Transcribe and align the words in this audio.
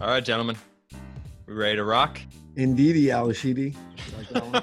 All 0.00 0.06
right, 0.06 0.24
gentlemen. 0.24 0.56
We 1.46 1.54
ready 1.54 1.74
to 1.74 1.82
rock? 1.82 2.20
Indeedy, 2.54 3.06
Alashidi. 3.06 3.74
You 3.74 4.16
like 4.16 4.28
that 4.28 4.46
one? 4.46 4.62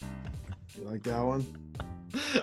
you 0.78 0.84
like 0.84 1.02
that 1.02 1.20
one? 1.20 1.46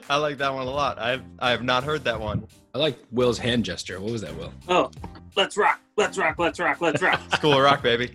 I 0.10 0.18
like 0.18 0.38
that 0.40 0.54
one 0.54 0.68
a 0.68 0.70
lot. 0.70 1.00
I've 1.00 1.24
I 1.40 1.52
have 1.52 1.64
not 1.64 1.86
heard 1.86 2.04
that 2.04 2.20
one. 2.20 2.46
I 2.76 2.80
like 2.80 3.00
Will's 3.12 3.38
hand 3.38 3.64
gesture. 3.64 4.02
What 4.02 4.12
was 4.12 4.22
that, 4.24 4.36
Will? 4.36 4.52
Oh, 4.68 4.92
let's 5.38 5.56
rock, 5.56 5.80
let's 5.96 6.18
rock, 6.18 6.36
let's 6.38 6.60
rock, 6.60 6.82
let's 6.82 7.02
rock. 7.02 7.22
School 7.36 7.54
of 7.54 7.62
Rock, 7.62 7.82
baby. 7.82 8.12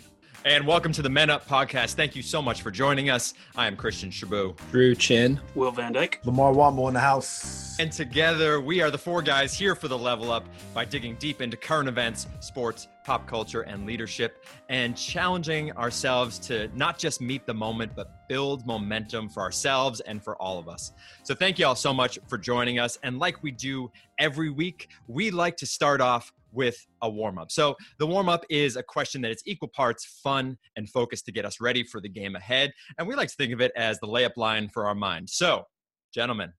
And 0.46 0.66
welcome 0.66 0.92
to 0.92 1.00
the 1.00 1.08
Men 1.08 1.30
Up 1.30 1.48
podcast. 1.48 1.94
Thank 1.94 2.14
you 2.14 2.20
so 2.20 2.42
much 2.42 2.60
for 2.60 2.70
joining 2.70 3.08
us. 3.08 3.32
I 3.56 3.66
am 3.66 3.76
Christian 3.76 4.10
Shaboo. 4.10 4.54
Drew 4.70 4.94
Chin. 4.94 5.40
Will 5.54 5.70
Van 5.70 5.90
Dyke. 5.90 6.20
Lamarr 6.22 6.54
Wamo 6.54 6.86
in 6.88 6.92
the 6.92 7.00
house. 7.00 7.78
And 7.78 7.90
together, 7.90 8.60
we 8.60 8.82
are 8.82 8.90
the 8.90 8.98
four 8.98 9.22
guys 9.22 9.54
here 9.54 9.74
for 9.74 9.88
the 9.88 9.96
level 9.96 10.30
up 10.30 10.44
by 10.74 10.84
digging 10.84 11.14
deep 11.14 11.40
into 11.40 11.56
current 11.56 11.88
events, 11.88 12.26
sports, 12.40 12.88
pop 13.06 13.26
culture, 13.26 13.62
and 13.62 13.86
leadership, 13.86 14.44
and 14.68 14.94
challenging 14.94 15.72
ourselves 15.78 16.38
to 16.40 16.68
not 16.76 16.98
just 16.98 17.22
meet 17.22 17.46
the 17.46 17.54
moment, 17.54 17.92
but 17.96 18.28
build 18.28 18.66
momentum 18.66 19.30
for 19.30 19.42
ourselves 19.42 20.00
and 20.00 20.22
for 20.22 20.36
all 20.42 20.58
of 20.58 20.68
us. 20.68 20.92
So, 21.22 21.34
thank 21.34 21.58
you 21.58 21.66
all 21.66 21.74
so 21.74 21.94
much 21.94 22.18
for 22.28 22.36
joining 22.36 22.78
us. 22.78 22.98
And 23.02 23.18
like 23.18 23.42
we 23.42 23.50
do 23.50 23.90
every 24.18 24.50
week, 24.50 24.90
we 25.08 25.30
like 25.30 25.56
to 25.56 25.66
start 25.66 26.02
off 26.02 26.34
with 26.54 26.76
a 27.02 27.10
warm 27.10 27.38
up. 27.38 27.50
So, 27.50 27.76
the 27.98 28.06
warm 28.06 28.28
up 28.28 28.44
is 28.48 28.76
a 28.76 28.82
question 28.82 29.20
that 29.22 29.30
is 29.30 29.42
equal 29.46 29.68
parts 29.68 30.20
fun 30.22 30.56
and 30.76 30.88
focused 30.88 31.26
to 31.26 31.32
get 31.32 31.44
us 31.44 31.60
ready 31.60 31.84
for 31.84 32.00
the 32.00 32.08
game 32.08 32.36
ahead. 32.36 32.72
And 32.98 33.06
we 33.06 33.14
like 33.14 33.28
to 33.28 33.34
think 33.34 33.52
of 33.52 33.60
it 33.60 33.72
as 33.76 33.98
the 34.00 34.06
layup 34.06 34.36
line 34.36 34.68
for 34.68 34.86
our 34.86 34.94
mind. 34.94 35.28
So, 35.28 35.64
gentlemen, 36.12 36.52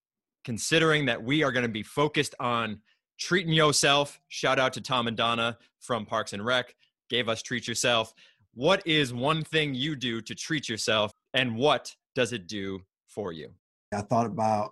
considering 0.44 1.06
that 1.06 1.24
we 1.24 1.44
are 1.44 1.52
going 1.52 1.66
to 1.66 1.72
be 1.72 1.84
focused 1.84 2.36
on 2.40 2.82
treating 3.20 3.54
yourself, 3.54 4.20
shout 4.28 4.60
out 4.60 4.74
to 4.74 4.82
Tom 4.82 5.08
and 5.08 5.18
Donna 5.18 5.58
from 5.80 6.06
Parks 6.06 6.34
and 6.34 6.46
Rec, 6.46 6.76
gave 7.10 7.30
us 7.30 7.42
treat 7.42 7.68
yourself. 7.68 8.14
What 8.54 8.86
is 8.86 9.14
one 9.14 9.44
thing 9.44 9.74
you 9.74 9.96
do 9.96 10.22
to 10.22 10.36
treat 10.36 10.70
yourself, 10.70 11.12
and 11.34 11.56
what 11.56 11.94
does 12.16 12.32
it 12.34 12.48
do 12.48 12.80
for 13.08 13.34
you? 13.34 13.50
I 13.94 14.02
thought 14.02 14.26
about 14.26 14.72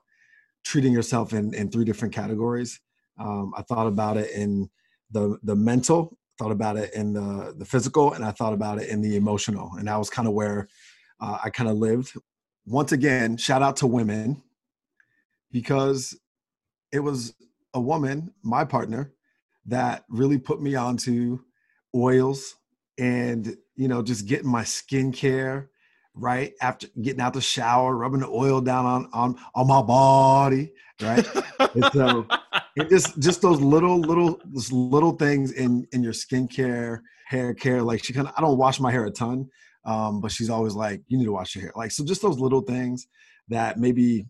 treating 0.63 0.93
yourself 0.93 1.33
in, 1.33 1.53
in 1.53 1.69
three 1.69 1.85
different 1.85 2.13
categories. 2.13 2.79
Um, 3.19 3.53
I 3.55 3.61
thought 3.63 3.87
about 3.87 4.17
it 4.17 4.31
in 4.31 4.69
the 5.13 5.37
the 5.43 5.55
mental, 5.55 6.17
thought 6.37 6.51
about 6.51 6.77
it 6.77 6.93
in 6.93 7.13
the 7.13 7.53
the 7.57 7.65
physical, 7.65 8.13
and 8.13 8.25
I 8.25 8.31
thought 8.31 8.53
about 8.53 8.81
it 8.81 8.89
in 8.89 9.01
the 9.01 9.15
emotional. 9.15 9.71
And 9.77 9.87
that 9.87 9.97
was 9.97 10.09
kind 10.09 10.27
of 10.27 10.33
where 10.33 10.67
uh, 11.19 11.37
I 11.43 11.49
kind 11.49 11.69
of 11.69 11.77
lived. 11.77 12.13
Once 12.65 12.91
again, 12.91 13.37
shout 13.37 13.61
out 13.61 13.77
to 13.77 13.87
women 13.87 14.41
because 15.51 16.17
it 16.91 16.99
was 16.99 17.33
a 17.73 17.81
woman, 17.81 18.33
my 18.43 18.65
partner, 18.65 19.13
that 19.65 20.03
really 20.09 20.37
put 20.37 20.61
me 20.61 20.75
onto 20.75 21.39
oils 21.95 22.55
and 22.97 23.55
you 23.75 23.87
know 23.87 24.01
just 24.01 24.27
getting 24.27 24.49
my 24.49 24.63
skincare 24.63 25.67
right 26.15 26.53
after 26.61 26.87
getting 27.01 27.21
out 27.21 27.33
the 27.33 27.41
shower, 27.41 27.95
rubbing 27.95 28.19
the 28.19 28.27
oil 28.27 28.61
down 28.61 28.85
on 28.85 29.09
on 29.13 29.39
on 29.55 29.67
my 29.67 29.81
body, 29.81 30.73
right? 31.01 31.27
and 31.59 31.85
so 31.93 32.27
it 32.75 32.89
just 32.89 33.19
just 33.19 33.41
those 33.41 33.61
little 33.61 33.99
little 33.99 34.39
little 34.71 35.13
things 35.13 35.51
in 35.51 35.87
in 35.91 36.03
your 36.03 36.13
skincare, 36.13 37.01
hair 37.27 37.53
care. 37.53 37.81
Like 37.81 38.03
she 38.03 38.13
kind 38.13 38.27
of 38.27 38.33
I 38.37 38.41
don't 38.41 38.57
wash 38.57 38.79
my 38.79 38.91
hair 38.91 39.05
a 39.05 39.11
ton, 39.11 39.49
um, 39.85 40.21
but 40.21 40.31
she's 40.31 40.49
always 40.49 40.73
like, 40.73 41.01
you 41.07 41.17
need 41.17 41.25
to 41.25 41.31
wash 41.31 41.55
your 41.55 41.63
hair. 41.63 41.73
Like 41.75 41.91
so, 41.91 42.03
just 42.03 42.21
those 42.21 42.39
little 42.39 42.61
things 42.61 43.07
that 43.49 43.77
maybe 43.77 44.25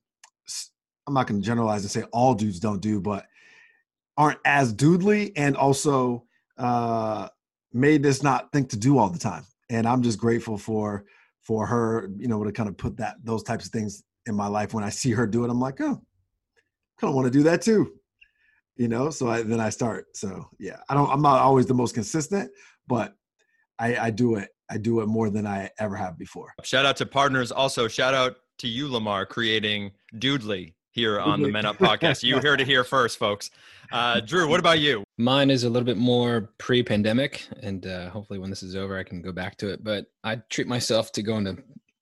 I'm 1.07 1.13
not 1.13 1.27
going 1.27 1.41
to 1.41 1.45
generalize 1.45 1.81
and 1.83 1.91
say 1.91 2.03
all 2.11 2.33
dudes 2.33 2.59
don't 2.59 2.81
do, 2.81 3.01
but 3.01 3.25
aren't 4.17 4.39
as 4.45 4.73
doodly 4.73 5.31
and 5.35 5.57
also 5.57 6.25
uh, 6.57 7.27
made 7.73 8.03
this 8.03 8.23
not 8.23 8.51
think 8.51 8.69
to 8.69 8.77
do 8.77 8.97
all 8.97 9.09
the 9.09 9.19
time. 9.19 9.45
And 9.69 9.87
I'm 9.87 10.01
just 10.01 10.19
grateful 10.19 10.57
for 10.57 11.05
for 11.41 11.65
her, 11.65 12.09
you 12.17 12.27
know, 12.27 12.43
to 12.43 12.51
kind 12.51 12.69
of 12.69 12.77
put 12.77 12.97
that 12.97 13.15
those 13.23 13.43
types 13.43 13.65
of 13.65 13.71
things 13.71 14.03
in 14.25 14.35
my 14.35 14.47
life. 14.47 14.73
When 14.73 14.83
I 14.83 14.89
see 14.89 15.11
her 15.11 15.27
do 15.27 15.43
it, 15.43 15.49
I'm 15.49 15.59
like, 15.59 15.81
oh, 15.81 16.01
kind 16.99 17.09
of 17.09 17.15
want 17.15 17.25
to 17.25 17.31
do 17.31 17.43
that 17.43 17.61
too, 17.61 17.93
you 18.75 18.87
know. 18.87 19.09
So 19.09 19.29
I, 19.29 19.43
then 19.43 19.59
I 19.59 19.69
start. 19.69 20.15
So 20.15 20.49
yeah, 20.59 20.77
I 20.89 20.93
don't. 20.93 21.09
I'm 21.09 21.21
not 21.21 21.39
always 21.39 21.65
the 21.65 21.73
most 21.73 21.93
consistent, 21.93 22.51
but 22.87 23.15
I, 23.79 23.97
I 23.97 24.09
do 24.09 24.35
it. 24.35 24.49
I 24.69 24.77
do 24.77 25.01
it 25.01 25.07
more 25.07 25.29
than 25.29 25.45
I 25.45 25.69
ever 25.79 25.95
have 25.95 26.17
before. 26.17 26.53
Shout 26.63 26.85
out 26.85 26.97
to 26.97 27.05
partners. 27.05 27.51
Also, 27.51 27.87
shout 27.87 28.13
out 28.13 28.37
to 28.59 28.67
you, 28.67 28.87
Lamarr, 28.87 29.27
creating 29.27 29.91
Doodly 30.15 30.73
here 30.91 31.19
on 31.19 31.41
the 31.41 31.49
Men 31.49 31.65
Up 31.65 31.77
podcast. 31.77 32.23
You 32.23 32.39
heard 32.39 32.61
it 32.61 32.67
here 32.67 32.83
first, 32.83 33.17
folks. 33.17 33.49
Uh, 33.91 34.19
Drew, 34.21 34.47
what 34.47 34.59
about 34.59 34.79
you? 34.79 35.03
Mine 35.17 35.49
is 35.49 35.63
a 35.63 35.69
little 35.69 35.85
bit 35.85 35.97
more 35.97 36.53
pre-pandemic, 36.57 37.47
and 37.61 37.85
uh, 37.85 38.09
hopefully, 38.09 38.39
when 38.39 38.49
this 38.49 38.63
is 38.63 38.75
over, 38.75 38.97
I 38.97 39.03
can 39.03 39.21
go 39.21 39.31
back 39.31 39.57
to 39.57 39.69
it. 39.69 39.83
But 39.83 40.05
I 40.23 40.37
treat 40.49 40.67
myself 40.67 41.11
to 41.13 41.21
going 41.23 41.45
to 41.45 41.57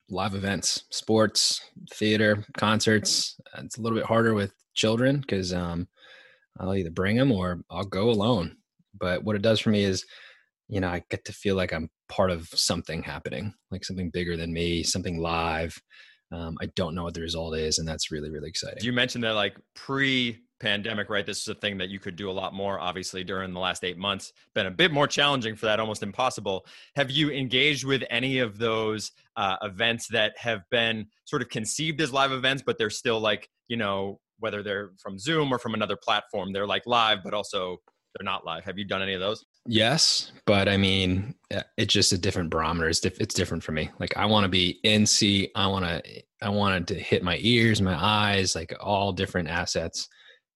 live 0.08 0.34
events, 0.34 0.84
sports, 0.90 1.60
theater, 1.94 2.44
concerts. 2.56 3.40
It's 3.58 3.78
a 3.78 3.80
little 3.80 3.98
bit 3.98 4.06
harder 4.06 4.34
with 4.34 4.52
children 4.74 5.20
because 5.20 5.52
um, 5.52 5.88
I'll 6.58 6.74
either 6.74 6.90
bring 6.90 7.16
them 7.16 7.32
or 7.32 7.62
I'll 7.70 7.84
go 7.84 8.10
alone. 8.10 8.56
But 8.98 9.24
what 9.24 9.36
it 9.36 9.42
does 9.42 9.60
for 9.60 9.70
me 9.70 9.84
is, 9.84 10.04
you 10.68 10.80
know, 10.80 10.88
I 10.88 11.02
get 11.10 11.24
to 11.26 11.32
feel 11.32 11.56
like 11.56 11.72
I'm 11.72 11.88
part 12.08 12.30
of 12.30 12.48
something 12.48 13.02
happening, 13.02 13.54
like 13.70 13.84
something 13.84 14.10
bigger 14.10 14.36
than 14.36 14.52
me, 14.52 14.82
something 14.82 15.18
live. 15.18 15.80
Um, 16.30 16.56
I 16.62 16.66
don't 16.76 16.94
know 16.94 17.04
what 17.04 17.14
the 17.14 17.20
result 17.20 17.56
is, 17.56 17.78
and 17.78 17.86
that's 17.86 18.10
really, 18.10 18.30
really 18.30 18.48
exciting. 18.48 18.82
You 18.82 18.92
mentioned 18.92 19.24
that 19.24 19.32
like 19.32 19.56
pre 19.74 20.38
pandemic, 20.62 21.10
right? 21.10 21.26
This 21.26 21.42
is 21.42 21.48
a 21.48 21.54
thing 21.54 21.76
that 21.76 21.88
you 21.88 21.98
could 21.98 22.16
do 22.16 22.30
a 22.30 22.32
lot 22.32 22.54
more, 22.54 22.78
obviously, 22.78 23.24
during 23.24 23.52
the 23.52 23.58
last 23.58 23.84
eight 23.84 23.98
months. 23.98 24.32
Been 24.54 24.66
a 24.66 24.70
bit 24.70 24.92
more 24.92 25.06
challenging 25.06 25.56
for 25.56 25.66
that, 25.66 25.80
almost 25.80 26.02
impossible. 26.02 26.64
Have 26.94 27.10
you 27.10 27.30
engaged 27.30 27.84
with 27.84 28.04
any 28.08 28.38
of 28.38 28.58
those 28.58 29.10
uh, 29.36 29.56
events 29.62 30.06
that 30.12 30.32
have 30.38 30.62
been 30.70 31.06
sort 31.24 31.42
of 31.42 31.48
conceived 31.48 32.00
as 32.00 32.12
live 32.12 32.32
events, 32.32 32.62
but 32.64 32.78
they're 32.78 32.90
still 32.90 33.20
like, 33.20 33.48
you 33.68 33.76
know, 33.76 34.20
whether 34.42 34.62
they're 34.62 34.90
from 35.00 35.18
Zoom 35.18 35.52
or 35.52 35.58
from 35.58 35.74
another 35.74 35.96
platform, 35.96 36.52
they're 36.52 36.66
like 36.66 36.82
live, 36.84 37.18
but 37.22 37.32
also 37.32 37.78
they're 38.14 38.24
not 38.24 38.44
live. 38.44 38.64
Have 38.64 38.76
you 38.76 38.84
done 38.84 39.00
any 39.00 39.14
of 39.14 39.20
those? 39.20 39.44
Yes, 39.66 40.32
but 40.46 40.68
I 40.68 40.76
mean, 40.76 41.36
uh, 41.54 41.62
it's 41.78 41.94
just 41.94 42.12
a 42.12 42.18
different 42.18 42.50
barometer. 42.50 42.88
It's, 42.88 42.98
diff- 42.98 43.20
it's 43.20 43.34
different 43.34 43.62
for 43.62 43.70
me. 43.70 43.88
Like 44.00 44.16
I 44.16 44.26
want 44.26 44.44
to 44.44 44.48
be 44.48 44.80
in 44.82 45.06
seat. 45.06 45.52
I 45.54 45.68
want 45.68 45.84
to, 45.84 46.02
I 46.42 46.48
wanted 46.48 46.88
to 46.88 46.94
hit 46.94 47.22
my 47.22 47.38
ears, 47.40 47.80
my 47.80 47.96
eyes, 47.96 48.56
like 48.56 48.74
all 48.80 49.12
different 49.12 49.48
assets. 49.48 50.08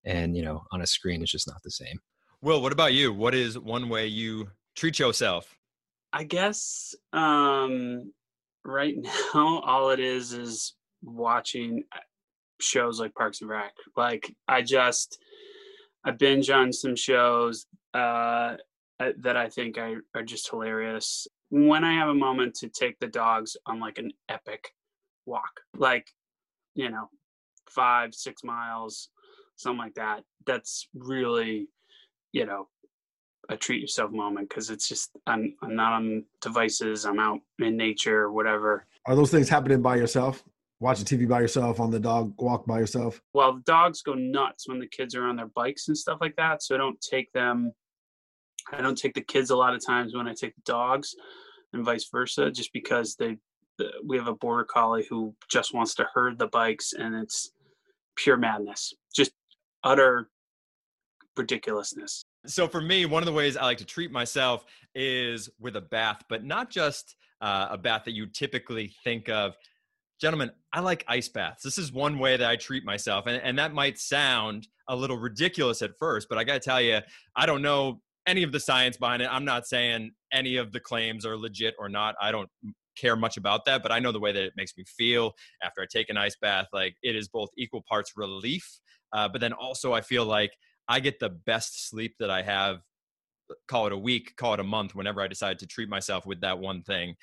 And 0.04 0.36
you 0.36 0.42
know, 0.42 0.62
on 0.72 0.82
a 0.82 0.86
screen, 0.86 1.22
it's 1.22 1.30
just 1.30 1.48
not 1.48 1.62
the 1.62 1.70
same. 1.70 1.98
Will, 2.42 2.60
what 2.60 2.72
about 2.72 2.92
you? 2.92 3.12
What 3.12 3.34
is 3.34 3.56
one 3.56 3.88
way 3.88 4.08
you 4.08 4.48
treat 4.76 4.98
yourself? 4.98 5.54
I 6.12 6.24
guess 6.24 6.94
um, 7.12 8.12
right 8.64 8.96
now, 9.34 9.60
all 9.60 9.90
it 9.90 10.00
is 10.00 10.32
is 10.32 10.74
watching 11.02 11.84
shows 12.60 13.00
like 13.00 13.14
Parks 13.14 13.40
and 13.40 13.50
Rec. 13.50 13.72
Like 13.96 14.34
I 14.48 14.62
just, 14.62 15.18
I 16.04 16.10
binge 16.12 16.50
on 16.50 16.72
some 16.72 16.96
shows 16.96 17.66
uh, 17.94 18.56
that 18.98 19.36
I 19.36 19.48
think 19.48 19.78
are, 19.78 20.02
are 20.14 20.22
just 20.22 20.48
hilarious. 20.50 21.26
When 21.50 21.84
I 21.84 21.94
have 21.94 22.08
a 22.08 22.14
moment 22.14 22.54
to 22.56 22.68
take 22.68 22.98
the 22.98 23.06
dogs 23.06 23.56
on 23.66 23.80
like 23.80 23.98
an 23.98 24.12
epic 24.28 24.72
walk, 25.26 25.60
like, 25.76 26.08
you 26.74 26.90
know, 26.90 27.08
five, 27.70 28.14
six 28.14 28.42
miles, 28.44 29.08
something 29.56 29.78
like 29.78 29.94
that, 29.94 30.24
that's 30.46 30.88
really, 30.94 31.68
you 32.32 32.46
know, 32.46 32.68
a 33.48 33.56
treat 33.56 33.80
yourself 33.80 34.10
moment 34.10 34.48
because 34.48 34.70
it's 34.70 34.88
just 34.88 35.10
I'm 35.26 35.54
I'm 35.62 35.76
not 35.76 35.92
on 35.92 36.24
devices. 36.40 37.04
I'm 37.04 37.20
out 37.20 37.40
in 37.60 37.76
nature, 37.76 38.30
whatever. 38.30 38.86
Are 39.06 39.14
those 39.14 39.30
things 39.30 39.48
happening 39.48 39.82
by 39.82 39.96
yourself? 39.96 40.42
Watching 40.78 41.06
TV 41.06 41.26
by 41.26 41.40
yourself, 41.40 41.80
on 41.80 41.90
the 41.90 41.98
dog 41.98 42.34
walk 42.38 42.66
by 42.66 42.78
yourself? 42.78 43.20
Well, 43.32 43.54
the 43.54 43.62
dogs 43.62 44.02
go 44.02 44.12
nuts 44.12 44.68
when 44.68 44.78
the 44.78 44.86
kids 44.86 45.14
are 45.14 45.24
on 45.24 45.36
their 45.36 45.48
bikes 45.54 45.88
and 45.88 45.96
stuff 45.96 46.18
like 46.20 46.36
that. 46.36 46.62
So 46.62 46.74
I 46.74 46.78
don't 46.78 47.00
take 47.00 47.32
them. 47.32 47.72
I 48.72 48.82
don't 48.82 48.98
take 48.98 49.14
the 49.14 49.22
kids 49.22 49.50
a 49.50 49.56
lot 49.56 49.74
of 49.74 49.84
times 49.84 50.14
when 50.14 50.28
I 50.28 50.34
take 50.34 50.54
the 50.54 50.62
dogs, 50.66 51.14
and 51.72 51.84
vice 51.84 52.08
versa, 52.10 52.50
just 52.50 52.72
because 52.72 53.16
they. 53.16 53.38
We 54.06 54.16
have 54.16 54.26
a 54.26 54.34
border 54.34 54.64
collie 54.64 55.06
who 55.08 55.34
just 55.50 55.74
wants 55.74 55.94
to 55.96 56.06
herd 56.12 56.38
the 56.38 56.46
bikes, 56.46 56.94
and 56.94 57.14
it's 57.14 57.52
pure 58.16 58.38
madness, 58.38 58.94
just 59.14 59.32
utter 59.84 60.30
ridiculousness. 61.36 62.24
So 62.46 62.68
for 62.68 62.80
me, 62.80 63.06
one 63.06 63.22
of 63.22 63.26
the 63.26 63.32
ways 63.32 63.56
I 63.56 63.64
like 63.64 63.78
to 63.78 63.84
treat 63.84 64.10
myself 64.10 64.64
is 64.94 65.50
with 65.60 65.76
a 65.76 65.80
bath, 65.80 66.22
but 66.28 66.44
not 66.44 66.70
just 66.70 67.16
uh, 67.40 67.68
a 67.70 67.78
bath 67.78 68.04
that 68.04 68.12
you 68.12 68.26
typically 68.26 68.94
think 69.04 69.28
of. 69.28 69.56
Gentlemen, 70.20 70.50
I 70.72 70.80
like 70.80 71.04
ice 71.08 71.28
baths. 71.28 71.62
This 71.62 71.78
is 71.78 71.92
one 71.92 72.18
way 72.18 72.36
that 72.36 72.48
I 72.48 72.56
treat 72.56 72.84
myself. 72.84 73.26
And, 73.26 73.40
and 73.42 73.58
that 73.58 73.74
might 73.74 73.98
sound 73.98 74.66
a 74.88 74.96
little 74.96 75.18
ridiculous 75.18 75.82
at 75.82 75.98
first, 75.98 76.28
but 76.28 76.38
I 76.38 76.44
got 76.44 76.54
to 76.54 76.60
tell 76.60 76.80
you, 76.80 77.00
I 77.34 77.46
don't 77.46 77.62
know 77.62 78.00
any 78.26 78.42
of 78.42 78.52
the 78.52 78.60
science 78.60 78.96
behind 78.96 79.22
it. 79.22 79.28
I'm 79.30 79.44
not 79.44 79.66
saying 79.66 80.12
any 80.32 80.56
of 80.56 80.72
the 80.72 80.80
claims 80.80 81.26
are 81.26 81.36
legit 81.36 81.74
or 81.78 81.88
not. 81.88 82.14
I 82.20 82.32
don't 82.32 82.48
care 82.96 83.14
much 83.14 83.36
about 83.36 83.64
that, 83.66 83.82
but 83.82 83.92
I 83.92 83.98
know 83.98 84.10
the 84.10 84.20
way 84.20 84.32
that 84.32 84.42
it 84.42 84.54
makes 84.56 84.76
me 84.76 84.84
feel 84.84 85.32
after 85.62 85.82
I 85.82 85.86
take 85.90 86.08
an 86.08 86.16
ice 86.16 86.36
bath. 86.40 86.66
Like 86.72 86.96
it 87.02 87.14
is 87.14 87.28
both 87.28 87.50
equal 87.58 87.84
parts 87.88 88.12
relief, 88.16 88.80
uh, 89.12 89.28
but 89.28 89.40
then 89.40 89.52
also 89.52 89.92
I 89.92 90.00
feel 90.00 90.24
like 90.24 90.52
I 90.88 91.00
get 91.00 91.20
the 91.20 91.30
best 91.30 91.88
sleep 91.88 92.14
that 92.20 92.30
I 92.30 92.42
have 92.42 92.78
call 93.68 93.86
it 93.86 93.92
a 93.92 93.98
week, 93.98 94.34
call 94.36 94.54
it 94.54 94.60
a 94.60 94.64
month, 94.64 94.94
whenever 94.94 95.20
I 95.20 95.28
decide 95.28 95.58
to 95.60 95.66
treat 95.66 95.88
myself 95.88 96.26
with 96.26 96.40
that 96.40 96.58
one 96.58 96.82
thing 96.82 97.14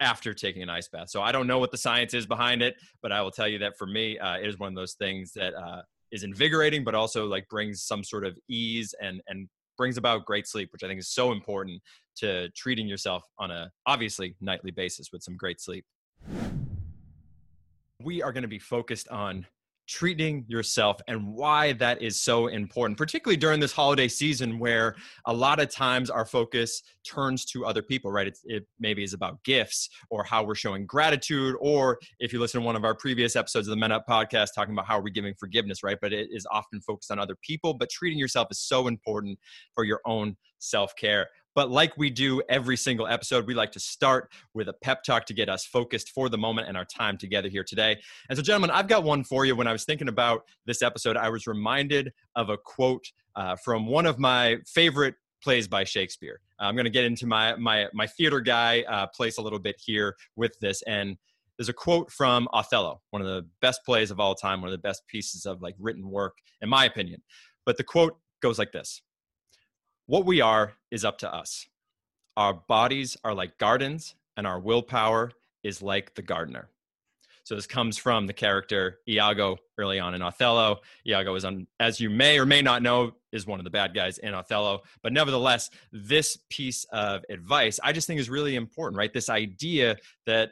after 0.00 0.32
taking 0.32 0.62
an 0.62 0.70
ice 0.70 0.88
bath. 0.88 1.10
So 1.10 1.22
I 1.22 1.32
don't 1.32 1.46
know 1.46 1.58
what 1.58 1.70
the 1.70 1.78
science 1.78 2.14
is 2.14 2.26
behind 2.26 2.62
it, 2.62 2.76
but 3.02 3.12
I 3.12 3.20
will 3.22 3.30
tell 3.30 3.48
you 3.48 3.58
that 3.58 3.76
for 3.76 3.86
me, 3.86 4.18
uh, 4.18 4.36
it 4.36 4.46
is 4.46 4.58
one 4.58 4.68
of 4.68 4.76
those 4.76 4.94
things 4.94 5.32
that 5.34 5.54
uh, 5.54 5.82
is 6.12 6.22
invigorating, 6.22 6.84
but 6.84 6.94
also 6.94 7.26
like 7.26 7.48
brings 7.48 7.82
some 7.82 8.04
sort 8.04 8.24
of 8.24 8.38
ease 8.48 8.94
and 9.00 9.20
and 9.28 9.48
brings 9.76 9.96
about 9.96 10.24
great 10.26 10.46
sleep, 10.46 10.70
which 10.72 10.82
I 10.82 10.88
think 10.88 10.98
is 10.98 11.08
so 11.08 11.30
important 11.32 11.80
to 12.16 12.50
treating 12.50 12.88
yourself 12.88 13.22
on 13.38 13.50
a 13.50 13.70
obviously 13.86 14.34
nightly 14.40 14.72
basis 14.72 15.10
with 15.12 15.22
some 15.22 15.36
great 15.36 15.60
sleep. 15.60 15.84
We 18.02 18.22
are 18.22 18.32
going 18.32 18.42
to 18.42 18.48
be 18.48 18.58
focused 18.58 19.08
on 19.08 19.46
treating 19.88 20.44
yourself 20.48 21.00
and 21.08 21.26
why 21.26 21.72
that 21.72 22.02
is 22.02 22.20
so 22.20 22.48
important, 22.48 22.98
particularly 22.98 23.38
during 23.38 23.58
this 23.58 23.72
holiday 23.72 24.06
season 24.06 24.58
where 24.58 24.94
a 25.24 25.32
lot 25.32 25.58
of 25.58 25.70
times 25.70 26.10
our 26.10 26.26
focus 26.26 26.82
turns 27.04 27.44
to 27.46 27.64
other 27.64 27.82
people, 27.82 28.12
right? 28.12 28.26
It's, 28.26 28.42
it 28.44 28.66
maybe 28.78 29.02
is 29.02 29.14
about 29.14 29.42
gifts 29.44 29.88
or 30.10 30.22
how 30.22 30.44
we're 30.44 30.54
showing 30.54 30.84
gratitude, 30.84 31.56
or 31.58 31.98
if 32.20 32.32
you 32.32 32.38
listen 32.38 32.60
to 32.60 32.66
one 32.66 32.76
of 32.76 32.84
our 32.84 32.94
previous 32.94 33.34
episodes 33.34 33.66
of 33.66 33.70
the 33.70 33.76
Men 33.76 33.90
Up 33.90 34.04
podcast 34.06 34.48
talking 34.54 34.74
about 34.74 34.86
how 34.86 35.00
we're 35.00 35.08
giving 35.08 35.34
forgiveness, 35.34 35.82
right? 35.82 35.98
But 36.00 36.12
it 36.12 36.28
is 36.30 36.46
often 36.50 36.80
focused 36.82 37.10
on 37.10 37.18
other 37.18 37.36
people, 37.42 37.72
but 37.72 37.88
treating 37.88 38.18
yourself 38.18 38.48
is 38.50 38.60
so 38.60 38.88
important 38.88 39.38
for 39.74 39.84
your 39.84 40.00
own 40.04 40.36
self 40.58 40.94
care. 40.96 41.28
But 41.58 41.72
like 41.72 41.96
we 41.96 42.08
do 42.08 42.40
every 42.48 42.76
single 42.76 43.08
episode, 43.08 43.48
we 43.48 43.52
like 43.52 43.72
to 43.72 43.80
start 43.80 44.30
with 44.54 44.68
a 44.68 44.72
pep 44.72 45.02
talk 45.02 45.26
to 45.26 45.34
get 45.34 45.48
us 45.48 45.66
focused 45.66 46.10
for 46.10 46.28
the 46.28 46.38
moment 46.38 46.68
and 46.68 46.76
our 46.76 46.84
time 46.84 47.18
together 47.18 47.48
here 47.48 47.64
today. 47.64 47.96
And 48.28 48.38
so, 48.38 48.44
gentlemen, 48.44 48.70
I've 48.70 48.86
got 48.86 49.02
one 49.02 49.24
for 49.24 49.44
you. 49.44 49.56
When 49.56 49.66
I 49.66 49.72
was 49.72 49.84
thinking 49.84 50.06
about 50.06 50.42
this 50.66 50.82
episode, 50.82 51.16
I 51.16 51.30
was 51.30 51.48
reminded 51.48 52.12
of 52.36 52.48
a 52.48 52.56
quote 52.56 53.10
uh, 53.34 53.56
from 53.56 53.88
one 53.88 54.06
of 54.06 54.20
my 54.20 54.58
favorite 54.68 55.16
plays 55.42 55.66
by 55.66 55.82
Shakespeare. 55.82 56.38
I'm 56.60 56.76
going 56.76 56.84
to 56.84 56.90
get 56.90 57.04
into 57.04 57.26
my 57.26 57.56
my 57.56 57.88
my 57.92 58.06
theater 58.06 58.40
guy 58.40 58.82
uh, 58.82 59.08
place 59.08 59.38
a 59.38 59.42
little 59.42 59.58
bit 59.58 59.82
here 59.84 60.14
with 60.36 60.56
this, 60.60 60.80
and 60.82 61.16
there's 61.58 61.68
a 61.68 61.72
quote 61.72 62.12
from 62.12 62.46
Othello, 62.52 63.00
one 63.10 63.20
of 63.20 63.26
the 63.26 63.44
best 63.60 63.80
plays 63.84 64.12
of 64.12 64.20
all 64.20 64.36
time, 64.36 64.60
one 64.60 64.68
of 64.68 64.80
the 64.80 64.88
best 64.88 65.02
pieces 65.08 65.44
of 65.44 65.60
like 65.60 65.74
written 65.80 66.08
work, 66.08 66.36
in 66.60 66.68
my 66.68 66.84
opinion. 66.84 67.20
But 67.66 67.78
the 67.78 67.82
quote 67.82 68.16
goes 68.40 68.60
like 68.60 68.70
this: 68.70 69.02
what 70.08 70.24
we 70.24 70.40
are 70.40 70.72
is 70.90 71.04
up 71.04 71.18
to 71.18 71.32
us. 71.32 71.66
Our 72.36 72.54
bodies 72.54 73.16
are 73.24 73.34
like 73.34 73.58
gardens, 73.58 74.14
and 74.36 74.46
our 74.46 74.58
willpower 74.58 75.32
is 75.62 75.82
like 75.82 76.14
the 76.14 76.22
gardener. 76.22 76.70
So 77.44 77.54
this 77.54 77.66
comes 77.66 77.98
from 77.98 78.26
the 78.26 78.32
character 78.32 79.00
Iago 79.08 79.58
early 79.78 79.98
on 79.98 80.14
in 80.14 80.22
Othello. 80.22 80.78
Iago 81.06 81.34
is 81.34 81.44
on, 81.44 81.66
as 81.78 82.00
you 82.00 82.10
may 82.10 82.38
or 82.38 82.46
may 82.46 82.62
not 82.62 82.82
know, 82.82 83.12
is 83.32 83.46
one 83.46 83.60
of 83.60 83.64
the 83.64 83.70
bad 83.70 83.94
guys 83.94 84.18
in 84.18 84.34
Othello. 84.34 84.80
But 85.02 85.12
nevertheless, 85.12 85.70
this 85.92 86.38
piece 86.50 86.84
of 86.92 87.22
advice 87.28 87.78
I 87.82 87.92
just 87.92 88.06
think 88.06 88.18
is 88.18 88.30
really 88.30 88.56
important, 88.56 88.98
right? 88.98 89.12
This 89.12 89.28
idea 89.28 89.96
that 90.26 90.50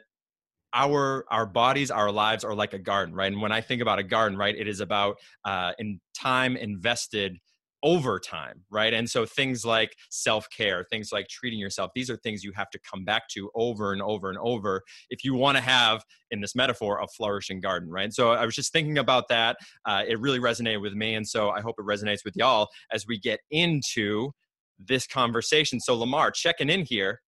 our 0.73 1.25
our 1.31 1.45
bodies 1.45 1.89
our 1.89 2.11
lives 2.11 2.43
are 2.43 2.53
like 2.53 2.73
a 2.73 2.77
garden 2.77 3.15
right 3.15 3.31
and 3.31 3.41
when 3.41 3.53
i 3.53 3.61
think 3.61 3.81
about 3.81 3.99
a 3.99 4.03
garden 4.03 4.37
right 4.37 4.53
it 4.57 4.67
is 4.67 4.81
about 4.81 5.15
uh, 5.45 5.71
in 5.79 5.97
time 6.13 6.57
invested 6.57 7.39
over 7.83 8.19
time, 8.19 8.63
right? 8.69 8.93
And 8.93 9.09
so 9.09 9.25
things 9.25 9.65
like 9.65 9.95
self 10.09 10.47
care, 10.49 10.85
things 10.89 11.11
like 11.11 11.27
treating 11.27 11.59
yourself, 11.59 11.91
these 11.93 12.09
are 12.09 12.17
things 12.17 12.43
you 12.43 12.51
have 12.55 12.69
to 12.71 12.79
come 12.79 13.05
back 13.05 13.27
to 13.29 13.49
over 13.55 13.93
and 13.93 14.01
over 14.01 14.29
and 14.29 14.37
over 14.39 14.83
if 15.09 15.23
you 15.23 15.33
want 15.33 15.57
to 15.57 15.63
have, 15.63 16.03
in 16.31 16.41
this 16.41 16.55
metaphor, 16.55 16.99
a 16.99 17.07
flourishing 17.07 17.61
garden, 17.61 17.89
right? 17.89 18.13
So 18.13 18.31
I 18.31 18.45
was 18.45 18.55
just 18.55 18.73
thinking 18.73 18.97
about 18.97 19.27
that. 19.29 19.57
Uh, 19.85 20.03
it 20.07 20.19
really 20.19 20.39
resonated 20.39 20.81
with 20.81 20.93
me. 20.93 21.15
And 21.15 21.27
so 21.27 21.49
I 21.49 21.61
hope 21.61 21.75
it 21.77 21.85
resonates 21.85 22.25
with 22.25 22.35
y'all 22.35 22.67
as 22.91 23.05
we 23.07 23.19
get 23.19 23.39
into 23.51 24.31
this 24.79 25.07
conversation. 25.07 25.79
So, 25.79 25.97
Lamarr, 25.97 26.33
checking 26.33 26.69
in 26.69 26.83
here, 26.85 27.21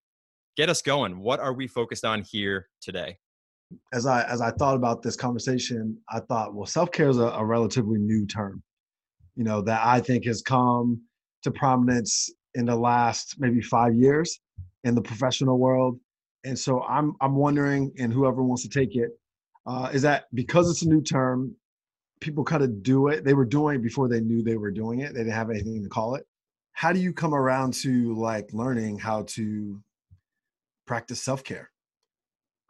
get 0.58 0.70
us 0.70 0.82
going. 0.82 1.20
What 1.20 1.40
are 1.40 1.54
we 1.54 1.68
focused 1.68 2.06
on 2.06 2.24
here 2.24 2.68
today? 2.82 3.18
As 3.94 4.06
I 4.06 4.24
as 4.24 4.42
I 4.42 4.52
thought 4.52 4.76
about 4.76 5.04
this 5.04 5.16
conversation, 5.16 5.98
I 6.10 6.20
thought, 6.22 6.56
well, 6.56 6.66
self 6.66 6.92
care 6.92 7.10
is 7.10 7.20
a, 7.20 7.28
a 7.28 7.46
relatively 7.46 8.00
new 8.00 8.26
term 8.26 8.64
you 9.40 9.46
know, 9.46 9.62
that 9.62 9.80
I 9.86 10.02
think 10.02 10.26
has 10.26 10.42
come 10.42 11.02
to 11.44 11.50
prominence 11.50 12.30
in 12.56 12.66
the 12.66 12.76
last 12.76 13.36
maybe 13.40 13.62
five 13.62 13.96
years 13.96 14.38
in 14.84 14.96
the 14.96 15.02
professional 15.02 15.58
world. 15.58 15.98
And 16.44 16.60
so 16.60 16.84
I'm 16.84 17.16
I'm 17.22 17.38
wondering, 17.38 17.94
and 17.98 18.12
whoever 18.12 18.44
wants 18.44 18.64
to 18.64 18.70
take 18.70 18.98
it, 18.98 19.12
uh, 19.66 19.92
is 19.94 20.02
that 20.02 20.26
because 20.34 20.70
it's 20.70 20.82
a 20.82 20.90
new 20.90 21.02
term, 21.02 21.56
people 22.20 22.44
kind 22.44 22.64
of 22.64 22.84
do 22.84 23.08
it. 23.08 23.24
They 23.24 23.34
were 23.34 23.46
doing 23.46 23.78
it 23.78 23.82
before 23.82 24.10
they 24.10 24.20
knew 24.20 24.44
they 24.44 24.58
were 24.58 24.72
doing 24.72 25.00
it. 25.00 25.14
They 25.14 25.22
didn't 25.22 25.32
have 25.32 25.50
anything 25.50 25.84
to 25.84 25.90
call 25.90 26.16
it. 26.16 26.26
How 26.74 26.92
do 26.92 27.00
you 27.00 27.14
come 27.14 27.34
around 27.34 27.76
to 27.76 28.14
like 28.16 28.50
learning 28.52 29.00
how 29.00 29.24
to 29.38 29.82
practice 30.86 31.24
self 31.24 31.46
care? 31.46 31.72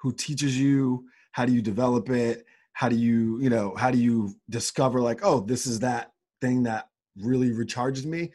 Who 0.02 0.14
teaches 0.14 0.56
you? 0.56 1.06
How 1.32 1.48
do 1.48 1.52
you 1.52 1.64
develop 1.64 2.12
it? 2.12 2.46
How 2.74 2.90
do 2.90 2.96
you, 2.96 3.42
you 3.42 3.50
know, 3.50 3.74
how 3.76 3.90
do 3.90 3.98
you 3.98 4.36
discover 4.52 5.02
like, 5.02 5.22
oh, 5.24 5.40
this 5.40 5.66
is 5.66 5.80
that 5.80 6.12
thing 6.42 6.64
that 6.64 6.90
really 7.18 7.50
recharges 7.50 8.06
me 8.06 8.32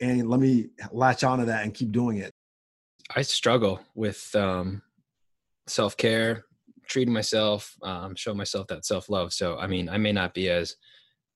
and 0.00 0.28
let 0.28 0.40
me 0.40 0.68
latch 0.92 1.24
onto 1.24 1.44
that 1.46 1.64
and 1.64 1.74
keep 1.74 1.92
doing 1.92 2.18
it. 2.18 2.32
I 3.14 3.22
struggle 3.22 3.80
with 3.94 4.34
um, 4.34 4.82
self-care 5.66 6.44
treating 6.90 7.14
myself 7.14 7.76
um, 7.82 8.16
show 8.16 8.34
myself 8.34 8.66
that 8.66 8.84
self-love. 8.84 9.32
So 9.32 9.56
i 9.58 9.66
mean 9.66 9.88
i 9.88 9.96
may 9.96 10.12
not 10.12 10.34
be 10.34 10.50
as 10.50 10.76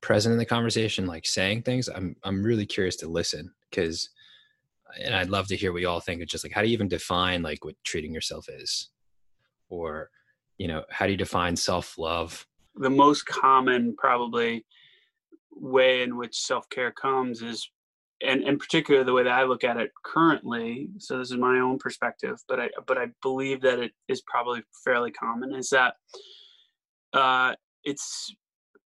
present 0.00 0.32
in 0.32 0.38
the 0.38 0.44
conversation 0.44 1.06
like 1.06 1.24
saying 1.24 1.62
things. 1.62 1.88
I'm 1.88 2.16
i'm 2.24 2.42
really 2.42 2.66
curious 2.66 2.96
to 2.96 3.08
listen 3.08 3.52
because 3.70 4.10
and 5.02 5.14
i'd 5.14 5.30
love 5.30 5.46
to 5.48 5.56
hear 5.56 5.72
what 5.72 5.80
you 5.80 5.88
all 5.88 6.00
think 6.00 6.22
of 6.22 6.28
just 6.28 6.44
like 6.44 6.52
how 6.52 6.60
do 6.60 6.68
you 6.68 6.74
even 6.74 6.88
define 6.88 7.42
like 7.42 7.64
what 7.64 7.76
treating 7.84 8.12
yourself 8.12 8.48
is? 8.48 8.90
Or 9.68 10.10
you 10.58 10.68
know 10.68 10.84
how 10.90 11.06
do 11.06 11.12
you 11.12 11.18
define 11.18 11.56
self-love? 11.56 12.46
The 12.76 12.90
most 12.90 13.24
common 13.26 13.94
probably 13.96 14.64
way 15.56 16.02
in 16.02 16.16
which 16.16 16.36
self-care 16.36 16.92
comes 16.92 17.42
is 17.42 17.68
and 18.22 18.42
in 18.42 18.58
particular 18.58 19.04
the 19.04 19.12
way 19.12 19.22
that 19.22 19.32
i 19.32 19.44
look 19.44 19.64
at 19.64 19.76
it 19.76 19.90
currently 20.04 20.88
so 20.98 21.18
this 21.18 21.30
is 21.30 21.36
my 21.36 21.58
own 21.58 21.78
perspective 21.78 22.36
but 22.48 22.60
i 22.60 22.68
but 22.86 22.98
i 22.98 23.06
believe 23.22 23.60
that 23.60 23.78
it 23.78 23.92
is 24.08 24.22
probably 24.22 24.62
fairly 24.84 25.10
common 25.10 25.54
is 25.54 25.68
that 25.70 25.94
uh 27.12 27.54
it's 27.84 28.34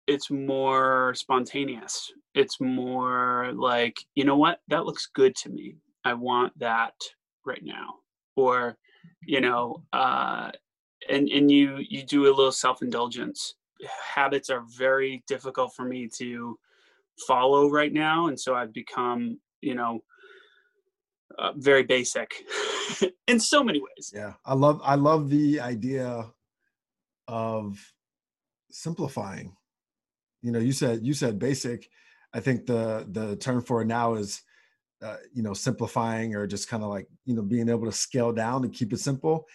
it's 0.07 0.31
more 0.31 1.15
spontaneous. 1.15 2.13
It's 2.35 2.61
more 2.61 3.53
like 3.55 3.97
you 4.15 4.25
know 4.25 4.37
what? 4.37 4.61
That 4.69 4.87
looks 4.87 5.09
good 5.15 5.35
to 5.37 5.49
me. 5.49 5.77
I 6.05 6.15
want 6.15 6.59
that 6.59 6.95
right 7.45 7.63
now. 7.63 7.97
Or 8.37 8.77
you 9.23 9.41
know 9.41 9.83
uh 9.93 10.51
and 11.09 11.29
and 11.29 11.51
you 11.51 11.79
you 11.89 12.03
do 12.05 12.25
a 12.25 12.35
little 12.35 12.53
self-indulgence 12.53 13.55
habits 14.15 14.51
are 14.51 14.65
very 14.77 15.23
difficult 15.27 15.75
for 15.75 15.85
me 15.85 16.09
to 16.19 16.59
follow 17.27 17.71
right 17.71 17.93
now 17.93 18.27
and 18.27 18.39
so 18.39 18.55
i've 18.55 18.73
become 18.73 19.39
you 19.61 19.75
know 19.75 20.01
uh, 21.39 21.53
very 21.57 21.83
basic 21.83 22.45
in 23.27 23.41
so 23.41 23.63
many 23.63 23.81
ways. 23.81 24.13
Yeah 24.15 24.35
i 24.45 24.55
love 24.55 24.81
i 24.85 24.95
love 24.95 25.29
the 25.29 25.61
idea 25.61 26.27
of 27.29 27.93
simplifying. 28.71 29.57
You 30.43 30.53
know 30.53 30.59
you 30.59 30.73
said 30.73 31.01
you 31.03 31.15
said 31.15 31.39
basic. 31.39 31.89
I 32.33 32.41
think 32.41 32.67
the 32.67 33.07
the 33.11 33.37
term 33.37 33.63
for 33.63 33.83
it 33.83 33.87
now 33.87 34.15
is 34.15 34.43
uh, 35.03 35.17
you 35.33 35.43
know 35.43 35.55
simplifying 35.55 36.35
or 36.35 36.47
just 36.47 36.69
kind 36.69 36.83
of 36.83 36.91
like 36.91 37.09
you 37.25 37.35
know 37.35 37.43
being 37.43 37.69
able 37.69 37.87
to 37.87 37.93
scale 37.93 38.33
down 38.33 38.65
and 38.65 38.73
keep 38.73 38.93
it 38.93 39.01
simple. 39.01 39.47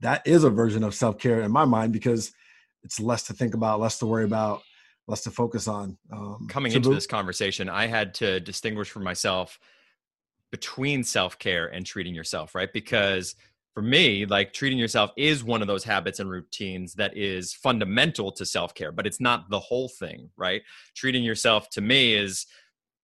That 0.00 0.26
is 0.26 0.44
a 0.44 0.50
version 0.50 0.82
of 0.82 0.94
self-care 0.94 1.42
in 1.42 1.52
my 1.52 1.66
mind 1.66 1.92
because 1.92 2.32
it's 2.82 3.00
less 3.00 3.24
to 3.24 3.32
think 3.32 3.54
about, 3.54 3.80
less 3.80 3.98
to 3.98 4.06
worry 4.06 4.24
about, 4.24 4.62
less 5.06 5.22
to 5.22 5.30
focus 5.30 5.68
on. 5.68 5.98
Um, 6.12 6.46
Coming 6.48 6.72
into 6.72 6.90
this 6.90 7.06
conversation, 7.06 7.68
I 7.68 7.86
had 7.86 8.14
to 8.14 8.40
distinguish 8.40 8.90
for 8.90 9.00
myself 9.00 9.58
between 10.50 11.04
self 11.04 11.38
care 11.38 11.66
and 11.66 11.84
treating 11.84 12.14
yourself, 12.14 12.54
right? 12.54 12.72
Because 12.72 13.34
for 13.74 13.82
me, 13.82 14.26
like 14.26 14.52
treating 14.52 14.78
yourself 14.78 15.10
is 15.16 15.44
one 15.44 15.62
of 15.62 15.68
those 15.68 15.84
habits 15.84 16.18
and 16.18 16.28
routines 16.28 16.94
that 16.94 17.16
is 17.16 17.54
fundamental 17.54 18.32
to 18.32 18.44
self 18.44 18.74
care, 18.74 18.92
but 18.92 19.06
it's 19.06 19.20
not 19.20 19.48
the 19.50 19.60
whole 19.60 19.88
thing, 19.88 20.30
right? 20.36 20.62
Treating 20.94 21.22
yourself 21.22 21.70
to 21.70 21.80
me 21.80 22.14
is 22.14 22.46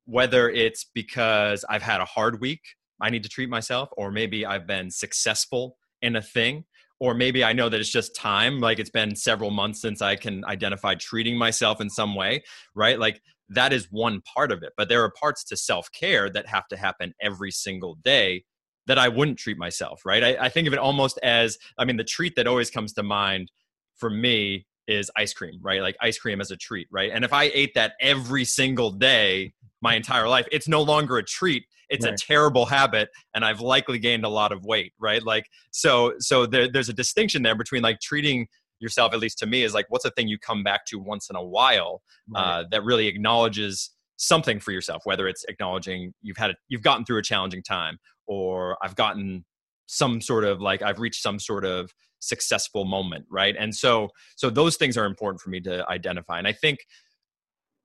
whether 0.07 0.49
it's 0.51 0.85
because 0.85 1.65
I've 1.69 1.83
had 1.83 2.01
a 2.01 2.05
hard 2.05 2.41
week, 2.41 2.61
I 3.01 3.11
need 3.11 3.23
to 3.25 3.29
treat 3.29 3.49
myself, 3.49 3.89
or 3.97 4.11
maybe 4.11 4.47
I've 4.47 4.67
been 4.67 4.91
successful 4.91 5.77
in 6.03 6.17
a 6.17 6.23
thing 6.23 6.65
or 6.99 7.15
maybe 7.15 7.45
I 7.45 7.53
know 7.53 7.69
that 7.69 7.81
it's 7.81 7.91
just 7.91 8.15
time, 8.15 8.61
like 8.61 8.79
it's 8.79 8.91
been 8.91 9.15
several 9.15 9.51
months 9.51 9.81
since 9.81 10.01
I 10.01 10.17
can 10.17 10.45
identify 10.45 10.95
treating 10.95 11.37
myself 11.37 11.81
in 11.81 11.91
some 11.91 12.15
way, 12.15 12.43
right? 12.75 12.99
Like 12.99 13.21
that 13.51 13.73
is 13.73 13.89
one 13.91 14.23
part 14.23 14.51
of 14.51 14.63
it. 14.63 14.73
But 14.77 14.89
there 14.89 15.03
are 15.03 15.11
parts 15.11 15.45
to 15.45 15.57
self 15.57 15.91
care 15.93 16.31
that 16.31 16.47
have 16.47 16.67
to 16.69 16.77
happen 16.77 17.15
every 17.21 17.51
single 17.51 17.97
day 17.97 18.45
that 18.87 18.99
I 18.99 19.09
wouldn't 19.09 19.39
treat 19.39 19.59
myself, 19.59 20.03
right? 20.05 20.23
I, 20.23 20.47
I, 20.47 20.49
think 20.49 20.69
of 20.69 20.73
it 20.73 20.79
almost 20.79 21.19
as 21.23 21.59
I 21.77 21.85
mean, 21.85 21.97
the 21.97 22.05
treat 22.05 22.35
that 22.37 22.47
always 22.47 22.71
comes 22.71 22.93
to 22.95 23.03
mind 23.03 23.51
for 23.97 24.09
me 24.09 24.65
is 24.89 25.11
ice 25.17 25.33
cream, 25.33 25.59
right? 25.63 25.83
Like 25.83 25.97
ice 26.01 26.19
cream 26.19 26.41
as 26.41 26.51
a 26.51 26.57
treat, 26.57 26.89
right? 26.91 27.11
And 27.13 27.25
if 27.25 27.33
I 27.33 27.51
ate 27.55 27.75
that 27.75 27.95
every 28.01 28.45
single 28.45 28.91
day, 28.91 29.53
my 29.83 29.95
entire 29.95 30.29
life. 30.29 30.47
It's 30.51 30.69
no 30.69 30.83
longer 30.83 31.19
a 31.19 31.23
treat. 31.23 31.65
It's 31.89 32.05
right. 32.05 32.15
a 32.15 32.17
terrible 32.17 32.67
habit, 32.67 33.09
and 33.35 33.45
I've 33.45 33.61
likely 33.61 33.99
gained 33.99 34.25
a 34.25 34.29
lot 34.29 34.53
of 34.53 34.65
weight. 34.65 34.93
Right? 34.99 35.23
Like 35.23 35.47
so. 35.71 36.15
So 36.19 36.47
there, 36.47 36.69
there's 36.71 36.89
a 36.89 36.93
distinction 36.93 37.43
there 37.43 37.55
between 37.55 37.83
like 37.83 38.01
treating 38.01 38.49
yourself, 38.81 39.15
at 39.15 39.21
least 39.21 39.39
to 39.39 39.47
me, 39.47 39.63
is 39.63 39.75
like 39.75 39.87
what's 39.89 40.05
a 40.05 40.11
thing 40.11 40.29
you 40.29 40.39
come 40.39 40.63
back 40.63 40.85
to 40.87 40.99
once 40.99 41.31
in 41.31 41.37
a 41.37 41.45
while 41.45 42.03
right. 42.29 42.41
uh, 42.41 42.65
that 42.71 42.85
really 42.85 43.07
acknowledges 43.07 43.91
something 44.17 44.59
for 44.59 44.73
yourself, 44.73 45.03
whether 45.05 45.29
it's 45.29 45.45
acknowledging 45.45 46.13
you've 46.23 46.39
had 46.39 46.51
a, 46.51 46.55
you've 46.69 46.83
gotten 46.83 47.05
through 47.05 47.19
a 47.19 47.23
challenging 47.23 47.63
time, 47.63 47.99
or 48.27 48.77
I've 48.83 48.97
gotten 48.97 49.45
some 49.87 50.21
sort 50.21 50.45
of 50.45 50.61
like 50.61 50.83
I've 50.83 50.99
reached 50.99 51.23
some 51.23 51.39
sort 51.39 51.65
of 51.65 51.93
successful 52.19 52.85
moment, 52.85 53.27
right? 53.31 53.55
And 53.59 53.75
so 53.75 54.09
so 54.37 54.51
those 54.51 54.77
things 54.77 54.97
are 54.97 55.07
important 55.07 55.41
for 55.41 55.51
me 55.51 55.61
to 55.61 55.89
identify. 55.89 56.39
And 56.39 56.49
I 56.49 56.53
think 56.53 56.81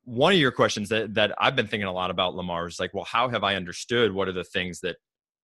one 0.04 0.34
of 0.34 0.40
your 0.40 0.52
questions 0.52 0.90
that 0.90 1.14
that 1.14 1.34
I've 1.38 1.56
been 1.56 1.68
thinking 1.68 1.88
a 1.88 1.94
lot 1.94 2.12
about 2.12 2.34
Lamarr 2.34 2.68
is 2.68 2.80
like, 2.80 2.94
well, 2.94 3.06
how 3.06 3.30
have 3.30 3.44
I 3.44 3.56
understood 3.56 4.14
what 4.14 4.28
are 4.28 4.34
the 4.34 4.44
things 4.44 4.80
that 4.82 4.98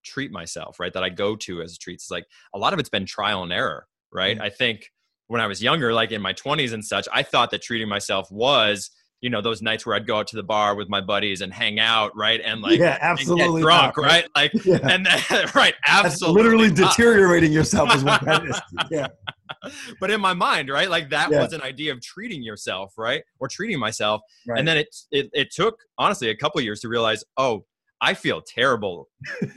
treat 0.03 0.31
myself, 0.31 0.79
right? 0.79 0.93
That 0.93 1.03
I 1.03 1.09
go 1.09 1.35
to 1.35 1.61
as 1.61 1.77
treats. 1.77 2.05
It's 2.05 2.11
like 2.11 2.25
a 2.53 2.59
lot 2.59 2.73
of 2.73 2.79
it's 2.79 2.89
been 2.89 3.05
trial 3.05 3.43
and 3.43 3.51
error, 3.51 3.87
right? 4.11 4.35
Mm-hmm. 4.35 4.45
I 4.45 4.49
think 4.49 4.91
when 5.27 5.41
I 5.41 5.47
was 5.47 5.61
younger, 5.61 5.93
like 5.93 6.11
in 6.11 6.21
my 6.21 6.33
20s 6.33 6.73
and 6.73 6.83
such, 6.83 7.07
I 7.13 7.23
thought 7.23 7.51
that 7.51 7.61
treating 7.61 7.89
myself 7.89 8.31
was 8.31 8.89
you 9.21 9.29
know 9.29 9.41
those 9.41 9.61
nights 9.61 9.85
where 9.85 9.95
I'd 9.95 10.05
go 10.05 10.17
out 10.17 10.27
to 10.27 10.35
the 10.35 10.43
bar 10.43 10.75
with 10.75 10.89
my 10.89 11.01
buddies 11.01 11.41
and 11.41 11.51
hang 11.51 11.79
out, 11.79 12.15
right? 12.15 12.39
And 12.43 12.61
like 12.61 12.79
yeah, 12.79 12.97
absolutely 13.01 13.61
drunk, 13.61 13.97
not, 13.97 14.03
right? 14.03 14.27
Like 14.35 14.51
yeah. 14.65 14.79
and 14.83 15.05
then, 15.05 15.21
right, 15.55 15.73
absolutely 15.87 16.43
That's 16.43 16.45
literally 16.45 16.67
not. 16.69 16.95
deteriorating 16.95 17.51
yourself 17.51 17.95
is 17.95 18.03
what 18.03 18.23
that 18.25 18.45
is. 18.45 18.61
Yeah. 18.91 19.07
but 19.99 20.11
in 20.11 20.21
my 20.21 20.33
mind, 20.33 20.69
right, 20.69 20.89
like 20.89 21.09
that 21.09 21.31
yeah. 21.31 21.41
was 21.41 21.53
an 21.53 21.61
idea 21.61 21.91
of 21.91 22.01
treating 22.01 22.43
yourself, 22.43 22.93
right, 22.97 23.23
or 23.39 23.47
treating 23.47 23.79
myself, 23.79 24.21
right. 24.47 24.59
and 24.59 24.67
then 24.67 24.77
it, 24.77 24.95
it 25.11 25.29
it 25.33 25.51
took 25.51 25.79
honestly 25.97 26.29
a 26.29 26.35
couple 26.35 26.61
years 26.61 26.79
to 26.81 26.89
realize, 26.89 27.23
oh, 27.37 27.65
I 27.99 28.13
feel 28.13 28.41
terrible 28.41 29.09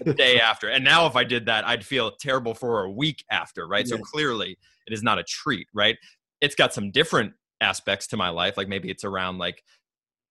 the 0.05 0.14
day 0.14 0.40
after, 0.40 0.69
and 0.71 0.83
now 0.83 1.07
if 1.07 1.17
I 1.17 1.25
did 1.25 1.45
that, 1.47 1.67
I'd 1.67 1.85
feel 1.85 2.12
terrible 2.19 2.55
for 2.55 2.85
a 2.85 2.90
week 2.90 3.25
after, 3.31 3.69
right? 3.69 3.87
So 3.87 3.99
clearly, 3.99 4.57
it 4.87 4.95
is 4.95 5.02
not 5.02 5.19
a 5.19 5.25
treat, 5.25 5.67
right? 5.75 5.97
It's 6.40 6.55
got 6.55 6.73
some 6.73 6.90
different 6.90 7.35
aspects 7.61 8.07
to 8.09 8.17
my 8.17 8.31
life 8.31 8.57
like 8.57 8.69
maybe 8.69 8.90
it's 8.90 9.05
around 9.05 9.38
like 9.38 9.62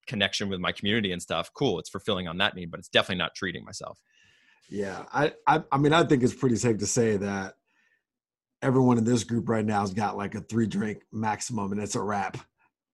connection 0.06 0.48
with 0.48 0.60
my 0.60 0.72
community 0.72 1.12
and 1.12 1.22
stuff 1.22 1.50
cool 1.54 1.78
it's 1.78 1.88
fulfilling 1.88 2.26
on 2.26 2.38
that 2.38 2.54
need 2.54 2.70
but 2.70 2.80
it's 2.80 2.88
definitely 2.88 3.18
not 3.18 3.34
treating 3.34 3.64
myself. 3.64 3.98
Yeah 4.68 5.04
I, 5.12 5.32
I 5.46 5.62
i 5.72 5.78
mean 5.78 5.92
i 5.92 6.04
think 6.04 6.22
it's 6.22 6.34
pretty 6.34 6.56
safe 6.56 6.78
to 6.78 6.86
say 6.86 7.16
that 7.16 7.54
everyone 8.62 8.98
in 8.98 9.04
this 9.04 9.24
group 9.24 9.48
right 9.48 9.64
now 9.64 9.80
has 9.80 9.94
got 9.94 10.16
like 10.16 10.34
a 10.34 10.40
three 10.40 10.66
drink 10.66 11.02
maximum 11.12 11.72
and 11.72 11.80
it's 11.80 11.94
a 11.94 12.02
wrap. 12.02 12.36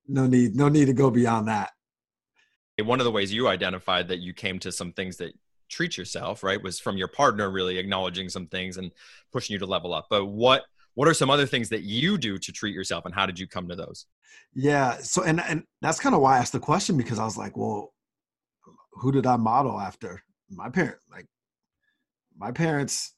No 0.08 0.26
need 0.26 0.54
no 0.54 0.68
need 0.68 0.86
to 0.86 0.92
go 0.92 1.10
beyond 1.10 1.48
that. 1.48 1.70
One 2.82 3.00
of 3.00 3.04
the 3.04 3.10
ways 3.10 3.32
you 3.32 3.48
identified 3.48 4.08
that 4.08 4.18
you 4.18 4.34
came 4.34 4.58
to 4.60 4.70
some 4.70 4.92
things 4.92 5.16
that 5.16 5.32
treat 5.68 5.96
yourself 5.96 6.44
right 6.44 6.62
was 6.62 6.78
from 6.78 6.96
your 6.96 7.08
partner 7.08 7.50
really 7.50 7.78
acknowledging 7.78 8.28
some 8.28 8.46
things 8.46 8.76
and 8.76 8.92
pushing 9.32 9.54
you 9.54 9.58
to 9.58 9.66
level 9.66 9.92
up 9.92 10.06
but 10.08 10.26
what 10.26 10.62
what 10.96 11.06
are 11.06 11.14
some 11.14 11.30
other 11.30 11.46
things 11.46 11.68
that 11.68 11.82
you 11.82 12.18
do 12.18 12.38
to 12.38 12.52
treat 12.52 12.74
yourself 12.74 13.04
and 13.04 13.14
how 13.14 13.24
did 13.24 13.38
you 13.38 13.46
come 13.46 13.68
to 13.68 13.76
those? 13.76 14.06
Yeah 14.54 14.98
so 14.98 15.22
and 15.22 15.40
and 15.40 15.62
that's 15.80 16.00
kind 16.00 16.14
of 16.14 16.20
why 16.20 16.36
i 16.36 16.38
asked 16.38 16.52
the 16.52 16.58
question 16.58 16.96
because 16.96 17.18
i 17.18 17.24
was 17.24 17.38
like 17.38 17.56
well 17.56 17.92
who 18.96 19.12
did 19.12 19.26
i 19.26 19.36
model 19.36 19.78
after? 19.78 20.22
My 20.50 20.68
parents 20.70 21.00
like 21.10 21.26
my 22.36 22.52
parents 22.52 23.14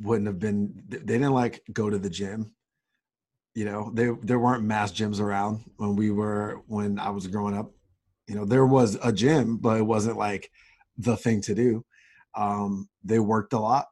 wouldn't 0.00 0.26
have 0.26 0.38
been 0.38 0.82
they 0.88 0.98
didn't 0.98 1.32
like 1.32 1.62
go 1.72 1.88
to 1.88 1.98
the 1.98 2.10
gym. 2.10 2.52
You 3.54 3.64
know 3.64 3.90
they 3.94 4.10
there 4.22 4.38
weren't 4.38 4.64
mass 4.64 4.92
gyms 4.92 5.20
around 5.20 5.64
when 5.76 5.96
we 5.96 6.10
were 6.10 6.62
when 6.66 6.98
i 6.98 7.10
was 7.10 7.26
growing 7.26 7.56
up. 7.56 7.72
You 8.26 8.34
know 8.34 8.44
there 8.44 8.66
was 8.66 8.98
a 9.02 9.12
gym 9.12 9.56
but 9.56 9.78
it 9.78 9.86
wasn't 9.86 10.18
like 10.18 10.50
the 10.98 11.16
thing 11.16 11.40
to 11.42 11.54
do. 11.54 11.84
Um, 12.34 12.88
they 13.02 13.18
worked 13.18 13.54
a 13.54 13.58
lot 13.58 13.86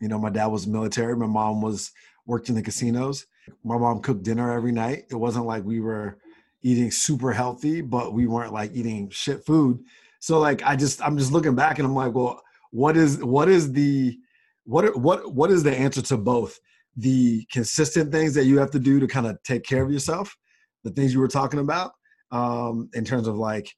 you 0.00 0.08
know, 0.08 0.18
my 0.18 0.30
dad 0.30 0.46
was 0.46 0.66
military. 0.66 1.16
My 1.16 1.26
mom 1.26 1.60
was 1.60 1.92
worked 2.26 2.48
in 2.48 2.54
the 2.54 2.62
casinos. 2.62 3.26
My 3.64 3.76
mom 3.76 4.00
cooked 4.00 4.22
dinner 4.22 4.52
every 4.52 4.72
night. 4.72 5.04
It 5.10 5.16
wasn't 5.16 5.46
like 5.46 5.64
we 5.64 5.80
were 5.80 6.18
eating 6.62 6.90
super 6.90 7.32
healthy, 7.32 7.80
but 7.80 8.12
we 8.12 8.26
weren't 8.26 8.52
like 8.52 8.72
eating 8.74 9.10
shit 9.10 9.44
food. 9.44 9.82
So 10.20 10.38
like 10.38 10.62
I 10.62 10.76
just 10.76 11.02
I'm 11.02 11.16
just 11.16 11.32
looking 11.32 11.54
back 11.54 11.78
and 11.78 11.86
I'm 11.86 11.94
like, 11.94 12.14
well, 12.14 12.42
what 12.70 12.96
is 12.96 13.22
what 13.22 13.48
is 13.48 13.72
the 13.72 14.18
what 14.64 14.96
what 14.98 15.32
what 15.34 15.50
is 15.50 15.62
the 15.62 15.76
answer 15.76 16.02
to 16.02 16.16
both 16.16 16.58
the 16.96 17.44
consistent 17.50 18.12
things 18.12 18.34
that 18.34 18.44
you 18.44 18.58
have 18.58 18.70
to 18.70 18.78
do 18.78 19.00
to 19.00 19.06
kind 19.06 19.26
of 19.26 19.42
take 19.42 19.64
care 19.64 19.82
of 19.82 19.92
yourself, 19.92 20.36
the 20.84 20.90
things 20.90 21.14
you 21.14 21.20
were 21.20 21.28
talking 21.28 21.60
about, 21.60 21.92
um, 22.30 22.90
in 22.94 23.04
terms 23.04 23.26
of 23.26 23.36
like, 23.36 23.74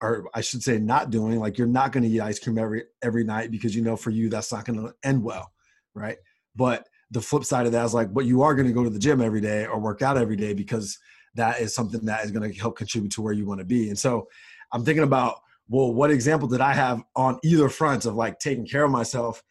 or 0.00 0.28
I 0.34 0.40
should 0.40 0.62
say, 0.62 0.78
not 0.78 1.10
doing 1.10 1.38
like 1.38 1.56
you're 1.56 1.66
not 1.66 1.92
going 1.92 2.02
to 2.02 2.08
eat 2.08 2.20
ice 2.20 2.38
cream 2.38 2.58
every 2.58 2.84
every 3.02 3.24
night 3.24 3.50
because 3.50 3.74
you 3.74 3.82
know 3.82 3.96
for 3.96 4.10
you 4.10 4.28
that's 4.28 4.52
not 4.52 4.64
going 4.64 4.80
to 4.80 4.92
end 5.02 5.22
well 5.22 5.53
right? 5.94 6.16
But 6.56 6.88
the 7.10 7.20
flip 7.20 7.44
side 7.44 7.66
of 7.66 7.72
that 7.72 7.84
is 7.84 7.94
like, 7.94 8.12
but 8.12 8.26
you 8.26 8.42
are 8.42 8.54
going 8.54 8.66
to 8.66 8.72
go 8.72 8.84
to 8.84 8.90
the 8.90 8.98
gym 8.98 9.20
every 9.20 9.40
day 9.40 9.66
or 9.66 9.78
work 9.78 10.02
out 10.02 10.16
every 10.16 10.36
day 10.36 10.52
because 10.52 10.98
that 11.34 11.60
is 11.60 11.74
something 11.74 12.04
that 12.06 12.24
is 12.24 12.30
going 12.30 12.50
to 12.50 12.58
help 12.58 12.76
contribute 12.76 13.12
to 13.12 13.22
where 13.22 13.32
you 13.32 13.46
want 13.46 13.60
to 13.60 13.64
be. 13.64 13.88
And 13.88 13.98
so 13.98 14.28
I'm 14.72 14.84
thinking 14.84 15.04
about, 15.04 15.40
well, 15.68 15.92
what 15.92 16.10
example 16.10 16.48
did 16.48 16.60
I 16.60 16.72
have 16.72 17.02
on 17.16 17.38
either 17.42 17.68
front 17.68 18.04
of 18.04 18.14
like 18.14 18.38
taking 18.38 18.66
care 18.66 18.84
of 18.84 18.90
myself 18.90 19.42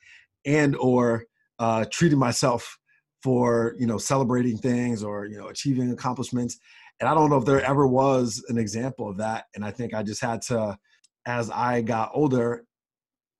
and 0.46 0.76
or 0.76 1.26
uh, 1.60 1.86
treating 1.92 2.20
myself 2.20 2.78
for 3.24 3.74
you 3.80 3.88
know 3.88 3.98
celebrating 3.98 4.58
things 4.58 5.02
or 5.02 5.26
you 5.26 5.38
know 5.38 5.48
achieving 5.48 5.90
accomplishments 5.92 6.60
and 7.00 7.08
i 7.08 7.14
don't 7.14 7.30
know 7.30 7.38
if 7.38 7.46
there 7.46 7.64
ever 7.64 7.88
was 7.88 8.44
an 8.50 8.58
example 8.58 9.10
of 9.10 9.18
that 9.18 9.46
and 9.56 9.64
i 9.64 9.72
think 9.72 9.94
i 9.94 10.04
just 10.04 10.22
had 10.22 10.42
to 10.42 10.78
as 11.26 11.50
i 11.50 11.80
got 11.80 12.12
older 12.14 12.66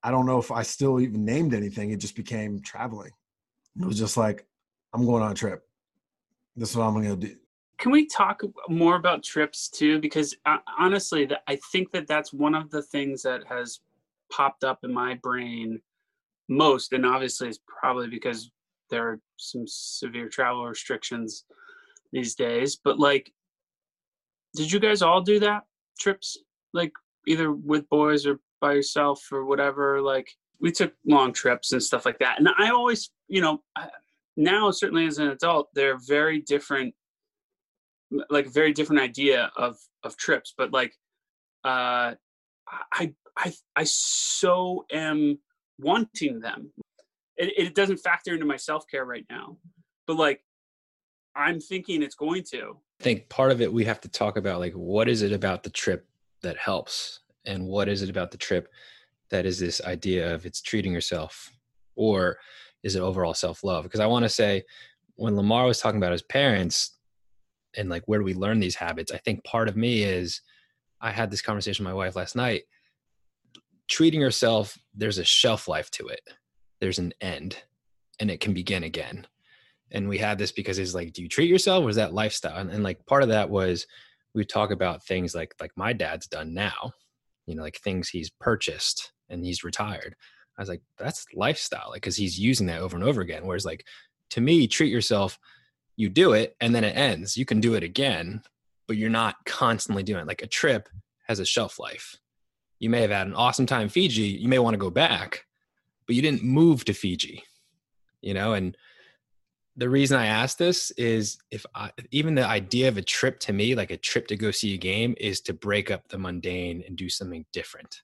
I 0.04 0.12
don't 0.12 0.26
know 0.26 0.38
if 0.38 0.52
I 0.52 0.64
still 0.64 1.00
even 1.00 1.24
named 1.24 1.54
anything. 1.54 1.92
It 1.92 1.98
just 1.98 2.16
became 2.16 2.62
traveling. 2.62 3.12
It 3.80 3.86
was 3.86 3.98
just 3.98 4.18
like, 4.18 4.46
I'm 4.94 5.06
going 5.06 5.24
on 5.24 5.32
a 5.32 5.36
trip. 5.36 5.64
This 6.56 6.72
is 6.72 6.78
what 6.78 6.86
I'm 6.86 6.94
going 6.94 7.20
to 7.20 7.28
do. 7.28 7.36
Can 7.80 7.92
we 7.92 8.06
talk 8.06 8.42
more 8.70 8.96
about 8.96 9.24
trips 9.24 9.70
too? 9.70 10.00
Because 10.00 10.36
uh, 10.46 10.58
honestly, 10.78 11.30
I 11.48 11.58
think 11.72 11.92
that 11.92 12.08
that's 12.08 12.32
one 12.32 12.54
of 12.54 12.70
the 12.70 12.82
things 12.82 13.24
that 13.24 13.42
has 13.48 13.80
popped 14.32 14.64
up 14.64 14.80
in 14.84 14.94
my 14.94 15.16
brain 15.16 15.82
most. 16.50 16.94
And 16.94 17.06
obviously, 17.06 17.48
it's 17.50 17.60
probably 17.68 18.08
because 18.08 18.52
there 18.90 19.08
are 19.08 19.20
some 19.38 19.64
severe 19.66 20.30
travel 20.30 20.66
restrictions 20.66 21.46
these 22.12 22.36
days. 22.36 22.78
But 22.82 23.00
like, 23.00 23.34
did 24.56 24.72
you 24.72 24.80
guys 24.80 25.02
all 25.02 25.22
do 25.22 25.40
that 25.40 25.64
trips? 26.00 26.38
Like, 26.74 26.92
either 27.28 27.52
with 27.52 27.90
boys 27.90 28.26
or 28.26 28.40
by 28.64 28.74
yourself 28.74 29.20
or 29.30 29.44
whatever 29.44 30.02
like 30.02 30.30
we 30.62 30.72
took 30.72 30.94
long 31.06 31.34
trips 31.34 31.74
and 31.74 31.84
stuff 31.84 32.06
like 32.06 32.20
that. 32.20 32.40
And 32.40 32.48
i 32.58 32.70
always 32.70 33.12
you 33.28 33.42
know 33.42 33.62
now 34.38 34.72
certainly 34.72 35.06
as 35.06 35.18
an 35.18 35.28
adult 35.28 35.68
they're 35.76 36.00
very 36.08 36.40
different 36.40 36.96
like 38.30 38.48
very 38.48 38.72
different 38.72 39.02
idea 39.02 39.52
of 39.58 39.76
of 40.04 40.16
trips. 40.16 40.54
But 40.58 40.72
like 40.72 40.94
uh 41.66 42.16
i 43.02 43.14
i 43.38 43.54
i 43.76 43.84
so 43.84 44.86
am 44.92 45.40
wanting 45.80 46.40
them. 46.40 46.72
It, 47.36 47.50
it 47.58 47.76
doesn't 47.76 47.98
factor 47.98 48.34
into 48.34 48.46
my 48.46 48.58
self-care 48.58 49.06
right 49.06 49.26
now 49.30 49.58
but 50.08 50.18
like 50.18 50.42
i'm 51.36 51.60
thinking 51.60 52.02
it's 52.04 52.16
going 52.16 52.44
to. 52.52 52.78
I 53.02 53.04
think 53.04 53.28
part 53.28 53.52
of 53.52 53.60
it 53.60 53.74
we 53.74 53.86
have 53.86 54.02
to 54.02 54.10
talk 54.10 54.38
about 54.38 54.60
like 54.60 54.74
what 54.74 55.10
is 55.10 55.22
it 55.22 55.34
about 55.34 55.64
the 55.64 55.70
trip 55.70 56.08
that 56.42 56.58
helps 56.58 57.20
and 57.46 57.66
what 57.66 57.90
is 57.90 58.02
it 58.02 58.10
about 58.10 58.32
the 58.32 58.38
trip 58.38 58.72
that 59.30 59.46
is 59.46 59.60
this 59.60 59.82
idea 59.82 60.34
of 60.34 60.46
it's 60.46 60.62
treating 60.62 60.94
yourself 60.94 61.52
or 61.96 62.38
is 62.84 62.96
it 62.96 63.02
overall 63.02 63.34
self-love? 63.34 63.84
Because 63.84 64.00
i 64.00 64.06
want 64.06 64.24
to 64.24 64.30
say 64.30 64.64
when 65.16 65.36
lamarr 65.36 65.68
was 65.68 65.80
talking 65.80 66.00
about 66.00 66.12
his 66.12 66.22
parents 66.22 66.98
and 67.76 67.90
like 67.90 68.04
where 68.06 68.20
do 68.20 68.26
we 68.26 68.34
learn 68.34 68.60
these 68.60 68.76
habits 68.76 69.12
i 69.12 69.18
think 69.18 69.44
part 69.44 69.68
of 69.68 69.76
me 69.76 70.04
is 70.04 70.42
i 71.02 71.12
had 71.12 71.32
this 71.32 71.42
conversation 71.42 71.86
with 71.86 71.92
my 71.92 71.98
wife 71.98 72.16
last 72.16 72.36
night 72.36 72.64
treating 73.88 74.22
yourself 74.22 74.78
there's 74.96 75.18
a 75.18 75.24
shelf 75.24 75.68
life 75.68 75.90
to 75.92 76.08
it. 76.08 76.22
There's 76.80 77.00
an 77.00 77.14
end 77.22 77.62
and 78.20 78.30
it 78.30 78.40
can 78.40 78.54
begin 78.54 78.84
again. 78.84 79.28
And 79.92 80.10
we 80.10 80.18
had 80.18 80.38
this 80.38 80.52
because 80.52 80.80
it's 80.80 80.96
like 80.96 81.14
do 81.14 81.22
you 81.22 81.30
treat 81.30 81.50
yourself 81.50 81.84
or 81.84 81.90
is 81.90 81.96
that 81.98 82.14
lifestyle? 82.14 82.58
And, 82.58 82.70
and 82.70 82.84
like 82.84 83.06
part 83.06 83.24
of 83.24 83.30
that 83.30 83.50
was 83.50 83.86
we 84.34 84.46
talk 84.46 84.72
about 84.72 85.04
things 85.04 85.36
like 85.36 85.54
like 85.60 85.72
my 85.76 85.94
dad's 85.94 86.28
done 86.28 86.54
now 86.54 86.94
you 87.46 87.56
know, 87.56 87.64
like 87.64 87.78
things 87.78 88.10
he's 88.10 88.30
purchased 88.30 89.12
and 89.30 89.46
he's 89.46 89.64
retired. 89.64 90.16
I 90.58 90.62
was 90.62 90.70
like, 90.70 90.82
that's 90.98 91.26
lifestyle, 91.34 91.90
like, 91.90 92.02
cause 92.02 92.16
he's 92.16 92.40
using 92.40 92.68
that 92.68 92.82
over 92.82 92.96
and 92.96 93.04
over 93.04 93.22
again. 93.22 93.46
Whereas, 93.46 93.66
like, 93.66 93.86
to 94.32 94.42
me, 94.42 94.68
treat 94.68 94.92
yourself, 94.92 95.40
you 95.96 96.10
do 96.10 96.34
it 96.34 96.56
and 96.62 96.74
then 96.74 96.84
it 96.84 96.96
ends. 96.96 97.38
You 97.38 97.46
can 97.46 97.60
do 97.60 97.74
it 97.74 97.84
again, 97.84 98.42
but 98.88 98.98
you're 98.98 99.10
not 99.10 99.36
constantly 99.46 100.04
doing 100.04 100.22
it. 100.22 100.28
Like, 100.28 100.44
a 100.44 100.48
trip 100.48 100.90
has 101.28 101.40
a 101.40 101.46
shelf 101.46 101.80
life. 101.80 102.18
You 102.80 102.90
may 102.90 103.02
have 103.02 103.12
had 103.12 103.28
an 103.28 103.34
awesome 103.34 103.66
time 103.66 103.90
Fiji. 103.90 104.24
You 104.24 104.48
may 104.48 104.60
want 104.60 104.74
to 104.74 104.80
go 104.80 104.90
back, 104.90 105.46
but 106.06 106.16
you 106.16 106.22
didn't 106.22 106.44
move 106.44 106.86
to 106.86 106.94
Fiji, 106.94 107.44
you 108.22 108.34
know, 108.34 108.54
and 108.54 108.78
the 109.76 109.90
reason 109.90 110.18
I 110.18 110.28
ask 110.28 110.58
this 110.58 110.92
is 110.92 111.38
if 111.50 111.66
I, 111.74 111.92
even 112.12 112.36
the 112.36 112.46
idea 112.46 112.88
of 112.88 112.98
a 112.98 113.02
trip 113.02 113.40
to 113.42 113.54
me, 113.54 113.74
like 113.76 113.92
a 113.92 113.98
trip 113.98 114.28
to 114.28 114.38
go 114.38 114.52
see 114.52 114.76
a 114.76 114.78
game, 114.78 115.16
is 115.20 115.42
to 115.42 115.54
break 115.54 115.90
up 115.90 116.08
the 116.10 116.18
mundane 116.18 116.84
and 116.88 116.96
do 116.96 117.10
something 117.10 117.46
different. 117.54 118.02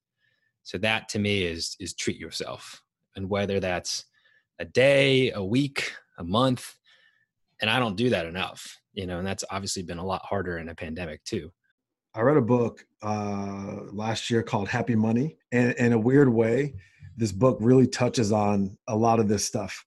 So 0.64 0.78
that 0.80 1.10
to 1.10 1.20
me 1.20 1.44
is 1.44 1.76
is 1.80 1.94
treat 1.94 2.18
yourself, 2.18 2.82
and 3.16 3.30
whether 3.30 3.60
that's 3.60 4.06
a 4.60 4.66
day, 4.66 5.32
a 5.32 5.44
week, 5.44 5.94
a 6.18 6.24
month, 6.24 6.76
and 7.62 7.70
I 7.70 7.80
don't 7.80 7.96
do 7.96 8.10
that 8.10 8.26
enough, 8.26 8.80
you 8.94 9.06
know, 9.06 9.20
and 9.20 9.28
that's 9.28 9.46
obviously 9.50 9.84
been 9.84 10.00
a 10.00 10.06
lot 10.06 10.26
harder 10.26 10.58
in 10.58 10.70
a 10.70 10.76
pandemic 10.76 11.24
too. 11.24 11.52
I 12.16 12.22
read 12.22 12.38
a 12.38 12.42
book 12.42 12.86
uh, 13.04 13.82
last 13.92 14.30
year 14.30 14.42
called 14.42 14.68
Happy 14.68 14.96
Money, 14.96 15.38
and 15.52 15.74
in 15.74 15.94
a 15.94 16.00
weird 16.00 16.30
way, 16.30 16.74
this 17.16 17.32
book 17.32 17.58
really 17.62 17.88
touches 17.88 18.32
on 18.32 18.78
a 18.88 18.96
lot 18.96 19.20
of 19.20 19.28
this 19.28 19.46
stuff 19.46 19.86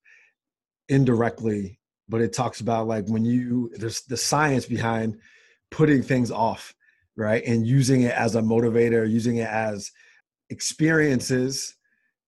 indirectly, 0.89 1.79
but 2.09 2.21
it 2.21 2.33
talks 2.33 2.61
about 2.61 2.87
like 2.87 3.07
when 3.07 3.25
you 3.25 3.71
there's 3.75 4.01
the 4.01 4.17
science 4.17 4.65
behind 4.65 5.17
putting 5.71 6.03
things 6.03 6.31
off, 6.31 6.73
right? 7.15 7.43
And 7.45 7.65
using 7.65 8.01
it 8.01 8.13
as 8.13 8.35
a 8.35 8.41
motivator, 8.41 9.09
using 9.09 9.37
it 9.37 9.47
as 9.47 9.91
experiences 10.49 11.75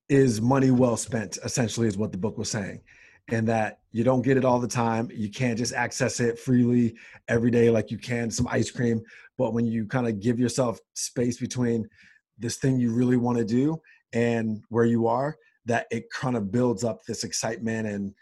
is 0.10 0.42
money 0.42 0.72
well 0.72 0.98
spent, 0.98 1.38
essentially, 1.44 1.88
is 1.88 1.98
what 1.98 2.12
the 2.12 2.18
book 2.18 2.38
was 2.38 2.50
saying. 2.50 2.82
And 3.30 3.48
that 3.48 3.80
you 3.92 4.04
don't 4.04 4.22
get 4.22 4.38
it 4.38 4.46
all 4.46 4.60
the 4.60 4.68
time. 4.68 5.10
You 5.12 5.32
can't 5.32 5.58
just 5.58 5.74
access 5.74 6.20
it 6.20 6.38
freely 6.38 6.96
every 7.28 7.50
day 7.50 7.72
like 7.72 7.90
you 7.90 7.98
can 7.98 8.30
some 8.30 8.48
ice 8.52 8.70
cream. 8.70 9.02
But 9.38 9.54
when 9.54 9.66
you 9.66 9.88
kind 9.88 10.08
of 10.08 10.20
give 10.20 10.40
yourself 10.40 10.80
space 10.94 11.40
between 11.40 11.90
this 12.38 12.58
thing 12.58 12.80
you 12.80 12.94
really 12.94 13.18
want 13.18 13.40
to 13.40 13.46
do 13.46 13.82
and 14.14 14.64
where 14.70 14.86
you 14.86 15.08
are, 15.08 15.38
that 15.66 15.88
it 15.90 16.10
kind 16.12 16.36
of 16.36 16.52
builds 16.52 16.84
up 16.84 17.04
this 17.06 17.24
excitement 17.24 17.88
and 17.88 18.14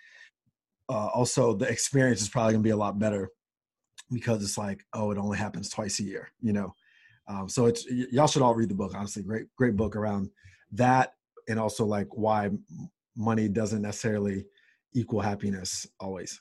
uh, 0.93 1.07
also 1.07 1.55
the 1.55 1.67
experience 1.67 2.21
is 2.21 2.29
probably 2.29 2.53
gonna 2.53 2.63
be 2.63 2.69
a 2.69 2.77
lot 2.77 2.99
better 2.99 3.29
because 4.11 4.43
it's 4.43 4.57
like 4.57 4.85
oh 4.93 5.11
it 5.11 5.17
only 5.17 5.37
happens 5.37 5.69
twice 5.69 5.99
a 5.99 6.03
year 6.03 6.31
you 6.41 6.53
know 6.53 6.73
um, 7.27 7.49
so 7.49 7.65
it's 7.65 7.85
y- 7.89 8.05
y'all 8.11 8.27
should 8.27 8.43
all 8.43 8.53
read 8.53 8.69
the 8.69 8.75
book 8.75 8.93
honestly 8.95 9.23
great 9.23 9.47
great 9.57 9.75
book 9.75 9.95
around 9.95 10.29
that 10.71 11.13
and 11.49 11.59
also 11.59 11.83
like 11.83 12.07
why 12.11 12.49
money 13.17 13.47
doesn't 13.47 13.81
necessarily 13.81 14.45
equal 14.93 15.19
happiness 15.19 15.87
always 15.99 16.39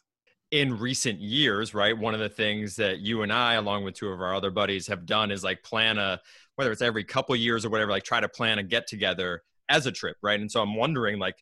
in 0.51 0.79
recent 0.79 1.19
years, 1.19 1.73
right? 1.73 1.97
One 1.97 2.13
of 2.13 2.21
the 2.21 2.29
things 2.29 2.77
that 2.77 2.99
you 2.99 3.23
and 3.23 3.33
I, 3.33 3.55
along 3.55 3.85
with 3.85 3.95
two 3.95 4.09
of 4.09 4.21
our 4.21 4.35
other 4.35 4.51
buddies, 4.51 4.87
have 4.87 5.07
done 5.07 5.31
is 5.31 5.43
like 5.43 5.63
plan 5.63 5.97
a, 5.97 6.21
whether 6.57 6.71
it's 6.71 6.83
every 6.83 7.05
couple 7.05 7.35
years 7.35 7.65
or 7.65 7.71
whatever, 7.71 7.91
like 7.91 8.05
try 8.05 8.21
to 8.21 8.29
plan 8.29 8.59
a 8.59 8.63
get 8.63 8.87
together 8.87 9.43
as 9.71 9.87
a 9.87 9.93
trip, 9.93 10.19
right? 10.23 10.39
And 10.39 10.53
so 10.53 10.61
I'm 10.61 10.77
wondering, 10.77 11.19
like, 11.19 11.37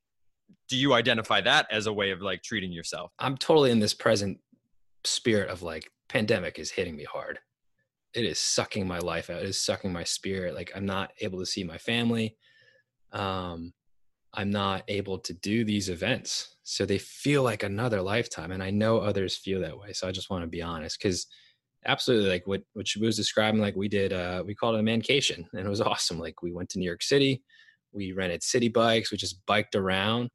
do 0.69 0.77
you 0.77 0.95
identify 0.95 1.41
that 1.41 1.67
as 1.71 1.87
a 1.87 1.93
way 1.93 2.11
of 2.11 2.23
like 2.23 2.43
treating 2.43 2.73
yourself? 2.73 3.11
I'm 3.19 3.37
totally 3.37 3.71
in 3.71 3.81
this 3.81 3.95
present 3.95 4.39
spirit 5.05 5.51
of 5.51 5.63
like 5.63 5.91
pandemic 6.09 6.59
is 6.59 6.71
hitting 6.71 6.97
me 6.97 7.05
hard. 7.05 7.39
It 8.15 8.25
is 8.25 8.39
sucking 8.39 8.87
my 8.87 8.99
life 8.99 9.31
out. 9.31 9.43
It 9.43 9.49
is 9.49 9.61
sucking 9.61 9.93
my 9.93 10.05
spirit. 10.05 10.55
Like 10.55 10.73
I'm 10.75 10.87
not 10.87 11.13
able 11.21 11.39
to 11.39 11.47
see 11.47 11.65
my 11.65 11.79
family. 11.79 12.37
Um, 13.13 13.73
I'm 14.35 14.51
not 14.51 14.85
able 14.89 15.19
to 15.19 15.33
do 15.33 15.65
these 15.65 15.89
events. 15.89 16.57
So 16.63 16.87
they 16.87 16.99
feel 16.99 17.43
like 17.43 17.63
another 17.63 18.01
lifetime. 18.01 18.53
And 18.53 18.63
I 18.63 18.71
know 18.71 18.99
others 18.99 19.37
feel 19.37 19.61
that 19.61 19.79
way. 19.79 19.93
So 19.93 20.07
I 20.07 20.13
just 20.13 20.31
want 20.31 20.43
to 20.43 20.49
be 20.49 20.63
honest 20.63 20.99
because 21.01 21.27
absolutely 21.87 22.29
like 22.29 22.47
what, 22.47 22.63
what 22.75 22.87
Shaboo 22.87 23.07
was 23.07 23.17
describing, 23.17 23.61
like 23.61 23.75
we 23.75 23.89
did, 23.89 24.13
uh, 24.13 24.45
we 24.47 24.55
called 24.55 24.77
it 24.77 24.81
a 24.81 24.83
mancation 24.83 25.49
and 25.53 25.67
it 25.67 25.69
was 25.69 25.81
awesome. 25.81 26.19
Like 26.19 26.43
we 26.43 26.53
went 26.53 26.69
to 26.71 26.79
New 26.79 26.85
York 26.85 27.03
City, 27.03 27.43
we 27.93 28.13
rented 28.13 28.43
city 28.43 28.69
bikes, 28.69 29.11
we 29.11 29.19
just 29.19 29.45
biked 29.47 29.75
around. 29.75 30.31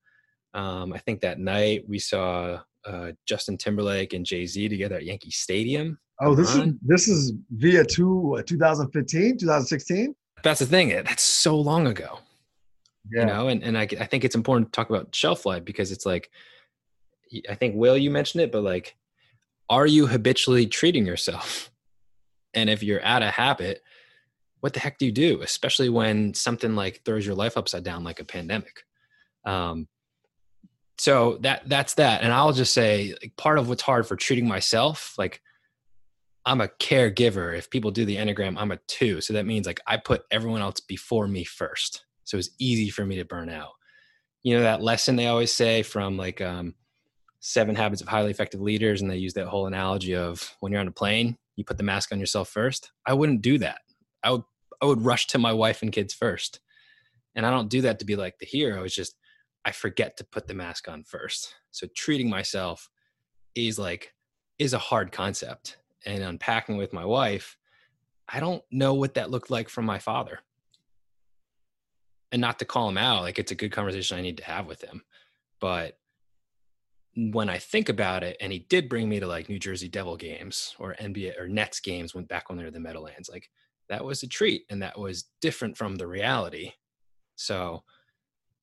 Um, 0.55 0.93
I 0.93 0.97
think 0.99 1.21
that 1.21 1.37
night 1.37 1.83
we 1.87 1.99
saw 1.99 2.61
uh, 2.85 3.11
Justin 3.27 3.57
Timberlake 3.57 4.13
and 4.13 4.25
Jay 4.25 4.45
Z 4.45 4.69
together 4.69 4.95
at 4.95 5.05
Yankee 5.05 5.29
Stadium. 5.31 5.99
oh 6.21 6.33
this 6.33 6.55
is 6.55 6.73
this 6.81 7.07
is 7.07 7.33
via 7.51 7.83
two 7.83 8.37
uh, 8.39 8.43
2015 8.43 9.37
2016 9.37 10.15
That's 10.43 10.59
the 10.61 10.65
thing. 10.65 10.89
That's 10.89 11.23
so 11.23 11.59
long 11.59 11.87
ago. 11.87 12.19
yeah 13.11 13.19
you 13.21 13.25
know 13.27 13.47
and, 13.49 13.63
and 13.63 13.77
I, 13.77 13.81
I 13.99 14.05
think 14.05 14.23
it's 14.23 14.35
important 14.35 14.71
to 14.71 14.75
talk 14.75 14.89
about 14.89 15.13
shelf 15.13 15.45
life 15.45 15.63
because 15.65 15.91
it's 15.91 16.05
like 16.05 16.29
i 17.49 17.55
think 17.55 17.75
will 17.75 17.97
you 17.97 18.09
mentioned 18.09 18.41
it 18.41 18.51
but 18.51 18.63
like 18.63 18.95
are 19.69 19.85
you 19.85 20.07
habitually 20.07 20.65
treating 20.67 21.05
yourself 21.05 21.69
and 22.53 22.69
if 22.69 22.81
you're 22.81 23.03
out 23.03 23.23
of 23.23 23.29
habit 23.33 23.81
what 24.61 24.73
the 24.73 24.79
heck 24.79 24.97
do 24.97 25.05
you 25.05 25.11
do 25.11 25.41
especially 25.41 25.89
when 25.89 26.33
something 26.33 26.75
like 26.75 27.01
throws 27.03 27.25
your 27.25 27.35
life 27.35 27.57
upside 27.57 27.83
down 27.83 28.03
like 28.03 28.19
a 28.19 28.25
pandemic 28.25 28.85
um, 29.45 29.87
so 30.97 31.37
that 31.41 31.67
that's 31.67 31.95
that. 31.95 32.21
And 32.21 32.31
i'll 32.31 32.53
just 32.53 32.73
say 32.73 33.15
like, 33.21 33.35
part 33.37 33.59
of 33.59 33.69
what's 33.69 33.81
hard 33.81 34.07
for 34.07 34.15
treating 34.15 34.47
myself 34.47 35.13
like 35.17 35.41
i'm 36.45 36.61
a 36.61 36.67
caregiver. 36.67 37.57
If 37.57 37.69
people 37.69 37.91
do 37.91 38.05
the 38.05 38.17
enneagram 38.17 38.55
i'm 38.57 38.71
a 38.71 38.79
two. 38.87 39.21
So 39.21 39.33
that 39.33 39.45
means 39.45 39.65
like 39.65 39.79
i 39.87 39.97
put 39.97 40.23
everyone 40.31 40.61
else 40.61 40.79
before 40.79 41.27
me 41.27 41.43
first. 41.43 42.05
So 42.23 42.37
it's 42.37 42.49
easy 42.59 42.89
for 42.89 43.05
me 43.05 43.17
to 43.17 43.25
burn 43.25 43.49
out. 43.49 43.73
You 44.43 44.55
know 44.55 44.63
that 44.63 44.81
lesson 44.81 45.15
they 45.15 45.27
always 45.27 45.53
say 45.53 45.83
from 45.83 46.17
like 46.17 46.41
um, 46.41 46.75
seven 47.39 47.75
habits 47.75 48.01
of 48.01 48.07
highly 48.07 48.31
effective 48.31 48.61
leaders 48.61 49.01
and 49.01 49.09
they 49.09 49.17
use 49.17 49.33
that 49.33 49.47
whole 49.47 49.67
analogy 49.67 50.15
of 50.15 50.55
when 50.59 50.71
you're 50.71 50.81
on 50.81 50.87
a 50.87 50.91
plane 50.91 51.37
you 51.55 51.63
put 51.63 51.77
the 51.77 51.83
mask 51.83 52.11
on 52.11 52.19
yourself 52.19 52.49
first? 52.49 52.91
I 53.05 53.13
wouldn't 53.13 53.41
do 53.41 53.57
that. 53.59 53.79
I 54.23 54.31
would 54.31 54.43
i 54.81 54.85
would 54.85 55.05
rush 55.05 55.27
to 55.27 55.37
my 55.37 55.53
wife 55.53 55.81
and 55.81 55.91
kids 55.91 56.13
first. 56.13 56.59
And 57.35 57.45
i 57.45 57.49
don't 57.49 57.69
do 57.69 57.81
that 57.81 57.99
to 57.99 58.05
be 58.05 58.15
like 58.15 58.39
the 58.39 58.45
hero. 58.45 58.83
It's 58.83 58.95
just 58.95 59.15
i 59.65 59.71
forget 59.71 60.17
to 60.17 60.23
put 60.23 60.47
the 60.47 60.53
mask 60.53 60.87
on 60.87 61.03
first. 61.03 61.55
So 61.71 61.87
treating 61.95 62.29
myself 62.29 62.89
is 63.55 63.79
like 63.79 64.13
is 64.59 64.73
a 64.73 64.79
hard 64.79 65.11
concept. 65.11 65.77
And 66.05 66.23
unpacking 66.23 66.77
with 66.77 66.93
my 66.93 67.05
wife 67.05 67.57
i 68.27 68.39
don't 68.39 68.63
know 68.71 68.93
what 68.95 69.13
that 69.15 69.29
looked 69.29 69.51
like 69.51 69.69
from 69.69 69.85
my 69.85 69.99
father. 69.99 70.39
And 72.31 72.41
not 72.41 72.59
to 72.59 72.65
call 72.65 72.89
him 72.89 72.97
out 72.97 73.23
like 73.23 73.39
it's 73.39 73.51
a 73.51 73.55
good 73.55 73.71
conversation 73.71 74.17
i 74.17 74.21
need 74.21 74.37
to 74.37 74.45
have 74.45 74.67
with 74.67 74.81
him. 74.81 75.03
But 75.59 75.97
when 77.31 77.47
i 77.47 77.57
think 77.57 77.87
about 77.87 78.23
it 78.23 78.35
and 78.41 78.51
he 78.51 78.59
did 78.59 78.89
bring 78.89 79.07
me 79.07 79.21
to 79.21 79.25
like 79.25 79.47
new 79.47 79.57
jersey 79.57 79.87
devil 79.87 80.17
games 80.17 80.75
or 80.79 80.97
nba 80.99 81.39
or 81.39 81.47
nets 81.47 81.79
games 81.79 82.13
went 82.13 82.27
back 82.27 82.49
when 82.49 82.57
they 82.57 82.65
were 82.65 82.71
the 82.71 82.77
meadowlands 82.77 83.29
like 83.29 83.49
that 83.89 84.03
was 84.03 84.23
a 84.23 84.27
treat 84.27 84.63
and 84.69 84.81
that 84.81 84.99
was 84.99 85.29
different 85.41 85.77
from 85.77 85.95
the 85.95 86.07
reality. 86.07 86.71
So 87.35 87.83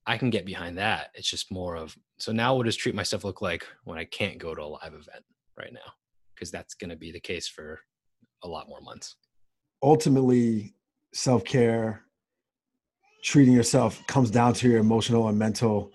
i 0.05 0.17
can 0.17 0.29
get 0.29 0.45
behind 0.45 0.77
that 0.77 1.09
it's 1.13 1.29
just 1.29 1.51
more 1.51 1.75
of 1.75 1.95
so 2.17 2.31
now 2.31 2.55
what 2.55 2.65
does 2.65 2.75
treat 2.75 2.95
myself 2.95 3.23
look 3.23 3.41
like 3.41 3.65
when 3.83 3.97
i 3.97 4.05
can't 4.05 4.37
go 4.37 4.53
to 4.53 4.61
a 4.61 4.63
live 4.63 4.93
event 4.93 5.23
right 5.57 5.73
now 5.73 5.93
because 6.33 6.51
that's 6.51 6.73
going 6.73 6.89
to 6.89 6.95
be 6.95 7.11
the 7.11 7.19
case 7.19 7.47
for 7.47 7.79
a 8.43 8.47
lot 8.47 8.67
more 8.67 8.81
months. 8.81 9.15
Ultimately 9.81 10.75
self-care 11.13 12.03
treating 13.23 13.53
yourself 13.53 14.05
comes 14.07 14.29
down 14.29 14.53
to 14.53 14.67
your 14.67 14.79
emotional 14.79 15.29
and 15.29 15.37
mental 15.37 15.91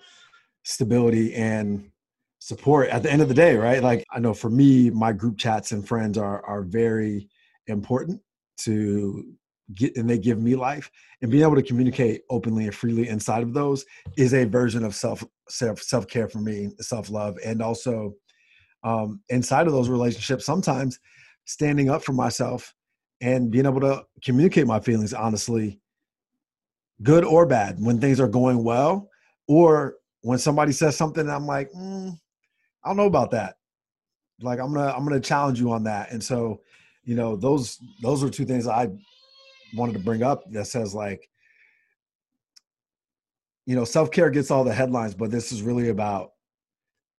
stability 0.63 1.35
and 1.35 1.91
support 2.39 2.89
at 2.89 3.03
the 3.03 3.11
end 3.11 3.21
of 3.21 3.27
the 3.27 3.33
day 3.33 3.55
right? 3.55 3.83
Like 3.83 4.03
i 4.11 4.19
know 4.19 4.33
for 4.33 4.49
me 4.49 4.89
my 4.89 5.11
group 5.11 5.37
chats 5.37 5.71
and 5.71 5.87
friends 5.87 6.17
are 6.17 6.43
are 6.45 6.63
very 6.63 7.27
important 7.67 8.21
to 8.61 9.35
get 9.75 9.95
and 9.97 10.09
they 10.09 10.17
give 10.17 10.39
me 10.39 10.55
life 10.55 10.89
and 11.21 11.29
being 11.29 11.43
able 11.43 11.55
to 11.55 11.63
communicate 11.63 12.21
openly 12.29 12.65
and 12.65 12.75
freely 12.75 13.07
inside 13.07 13.43
of 13.43 13.53
those 13.53 13.85
is 14.17 14.33
a 14.33 14.45
version 14.45 14.83
of 14.83 14.95
self 14.95 15.23
self 15.47 15.81
self-care 15.81 16.27
for 16.27 16.39
me 16.39 16.69
self-love 16.79 17.37
and 17.45 17.61
also 17.61 18.13
um, 18.83 19.21
inside 19.29 19.67
of 19.67 19.73
those 19.73 19.89
relationships 19.89 20.45
sometimes 20.45 20.99
standing 21.45 21.89
up 21.89 22.03
for 22.03 22.13
myself 22.13 22.73
and 23.21 23.51
being 23.51 23.65
able 23.65 23.81
to 23.81 24.03
communicate 24.23 24.65
my 24.65 24.79
feelings 24.79 25.13
honestly 25.13 25.79
good 27.03 27.23
or 27.23 27.45
bad 27.45 27.77
when 27.79 27.99
things 27.99 28.19
are 28.19 28.27
going 28.27 28.63
well 28.63 29.09
or 29.47 29.95
when 30.21 30.39
somebody 30.39 30.71
says 30.71 30.97
something 30.97 31.29
i'm 31.29 31.45
like 31.45 31.71
mm, 31.73 32.11
i 32.83 32.89
don't 32.89 32.97
know 32.97 33.05
about 33.05 33.31
that. 33.31 33.55
Like 34.41 34.59
i'm 34.59 34.73
gonna 34.73 34.93
i'm 34.95 35.03
gonna 35.03 35.19
challenge 35.19 35.59
you 35.59 35.71
on 35.71 35.83
that 35.83 36.11
and 36.11 36.23
so 36.23 36.61
you 37.03 37.15
know 37.15 37.35
those 37.35 37.77
those 38.01 38.23
are 38.23 38.29
two 38.29 38.45
things 38.45 38.67
i 38.67 38.87
wanted 39.73 39.93
to 39.93 39.99
bring 39.99 40.23
up 40.23 40.49
that 40.51 40.65
says 40.65 40.93
like 40.93 41.29
you 43.65 43.75
know 43.75 43.83
self-care 43.83 44.29
gets 44.29 44.51
all 44.51 44.63
the 44.63 44.73
headlines 44.73 45.13
but 45.13 45.31
this 45.31 45.51
is 45.51 45.61
really 45.61 45.89
about 45.89 46.31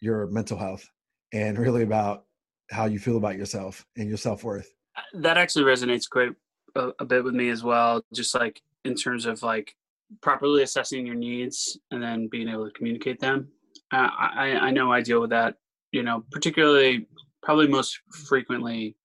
your 0.00 0.26
mental 0.28 0.58
health 0.58 0.88
and 1.32 1.58
really 1.58 1.82
about 1.82 2.24
how 2.70 2.86
you 2.86 2.98
feel 2.98 3.16
about 3.16 3.36
yourself 3.36 3.84
and 3.96 4.08
your 4.08 4.16
self-worth. 4.16 4.72
That 5.14 5.36
actually 5.36 5.64
resonates 5.64 6.08
quite 6.08 6.30
a, 6.74 6.90
a 6.98 7.04
bit 7.04 7.24
with 7.24 7.34
me 7.34 7.50
as 7.50 7.62
well 7.62 8.02
just 8.14 8.34
like 8.34 8.60
in 8.84 8.94
terms 8.94 9.26
of 9.26 9.42
like 9.42 9.74
properly 10.22 10.62
assessing 10.62 11.06
your 11.06 11.14
needs 11.14 11.78
and 11.90 12.02
then 12.02 12.28
being 12.28 12.48
able 12.48 12.66
to 12.66 12.72
communicate 12.72 13.20
them. 13.20 13.48
Uh, 13.92 14.08
I, 14.16 14.58
I 14.60 14.70
know 14.70 14.92
i 14.92 15.00
deal 15.00 15.20
with 15.20 15.30
that 15.30 15.56
you 15.90 16.04
know 16.04 16.24
particularly 16.30 17.08
probably 17.42 17.66
most 17.66 17.98
frequently 18.28 18.96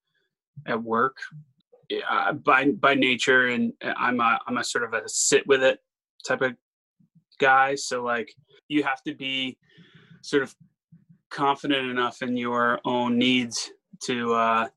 at 0.67 0.81
work 0.81 1.17
uh, 2.09 2.33
by 2.33 2.71
by 2.71 2.93
nature 2.93 3.47
and 3.47 3.73
i'm 3.97 4.19
a 4.19 4.39
i'm 4.47 4.57
a 4.57 4.63
sort 4.63 4.83
of 4.83 4.93
a 4.93 5.07
sit 5.07 5.45
with 5.47 5.63
it 5.63 5.79
type 6.25 6.41
of 6.41 6.53
guy 7.39 7.75
so 7.75 8.03
like 8.03 8.33
you 8.67 8.83
have 8.83 9.01
to 9.03 9.13
be 9.13 9.57
sort 10.21 10.41
of 10.41 10.55
confident 11.29 11.89
enough 11.89 12.21
in 12.21 12.37
your 12.37 12.79
own 12.85 13.17
needs 13.17 13.71
to 14.03 14.33
uh, 14.33 14.67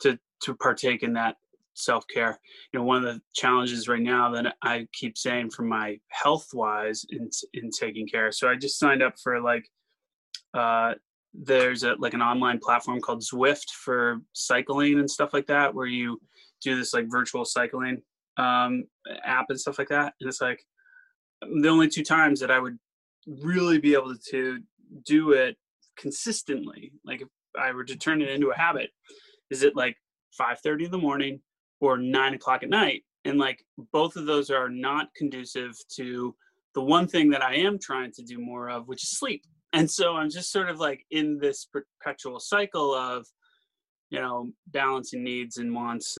to 0.00 0.18
to 0.42 0.54
partake 0.54 1.02
in 1.02 1.12
that 1.14 1.36
self 1.74 2.06
care. 2.06 2.38
You 2.72 2.78
know, 2.78 2.84
one 2.84 2.98
of 2.98 3.02
the 3.02 3.20
challenges 3.34 3.88
right 3.88 4.02
now 4.02 4.30
that 4.32 4.54
I 4.62 4.86
keep 4.92 5.16
saying 5.18 5.50
for 5.50 5.62
my 5.62 5.98
health 6.08 6.48
wise 6.52 7.04
in 7.10 7.30
in 7.54 7.70
taking 7.70 8.06
care. 8.06 8.32
So 8.32 8.48
I 8.48 8.56
just 8.56 8.78
signed 8.78 9.02
up 9.02 9.14
for 9.22 9.40
like 9.40 9.68
uh, 10.52 10.94
there's 11.32 11.82
a 11.82 11.94
like 11.98 12.14
an 12.14 12.22
online 12.22 12.60
platform 12.60 13.00
called 13.00 13.22
Zwift 13.22 13.70
for 13.70 14.20
cycling 14.32 14.98
and 14.98 15.10
stuff 15.10 15.32
like 15.32 15.46
that, 15.46 15.74
where 15.74 15.86
you 15.86 16.20
do 16.64 16.76
this 16.76 16.94
like 16.94 17.06
virtual 17.10 17.44
cycling 17.44 18.02
um, 18.36 18.84
app 19.24 19.46
and 19.48 19.60
stuff 19.60 19.78
like 19.78 19.88
that. 19.88 20.14
And 20.20 20.28
it's 20.28 20.40
like 20.40 20.60
the 21.42 21.68
only 21.68 21.88
two 21.88 22.04
times 22.04 22.40
that 22.40 22.50
I 22.50 22.58
would 22.58 22.78
really 23.26 23.78
be 23.78 23.94
able 23.94 24.14
to 24.30 24.60
do 25.04 25.32
it 25.32 25.56
consistently, 25.96 26.92
like 27.04 27.22
if 27.22 27.28
I 27.58 27.72
were 27.72 27.84
to 27.84 27.96
turn 27.96 28.22
it 28.22 28.30
into 28.30 28.50
a 28.50 28.56
habit, 28.56 28.90
is 29.50 29.62
it 29.62 29.76
like 29.76 29.96
5:30 30.40 30.86
in 30.86 30.90
the 30.90 30.98
morning 30.98 31.40
or 31.80 31.98
nine 31.98 32.34
o'clock 32.34 32.62
at 32.62 32.68
night? 32.68 33.04
And 33.24 33.38
like 33.38 33.64
both 33.92 34.16
of 34.16 34.26
those 34.26 34.50
are 34.50 34.68
not 34.68 35.14
conducive 35.14 35.74
to 35.96 36.34
the 36.74 36.82
one 36.82 37.06
thing 37.06 37.30
that 37.30 37.42
I 37.42 37.54
am 37.54 37.78
trying 37.78 38.12
to 38.12 38.22
do 38.22 38.38
more 38.38 38.68
of, 38.68 38.88
which 38.88 39.04
is 39.04 39.18
sleep 39.18 39.42
and 39.74 39.90
so 39.90 40.16
i'm 40.16 40.30
just 40.30 40.50
sort 40.50 40.70
of 40.70 40.78
like 40.78 41.04
in 41.10 41.38
this 41.38 41.66
perpetual 41.66 42.40
cycle 42.40 42.94
of 42.94 43.26
you 44.10 44.20
know 44.20 44.50
balancing 44.68 45.22
needs 45.22 45.58
and 45.58 45.74
wants 45.74 46.16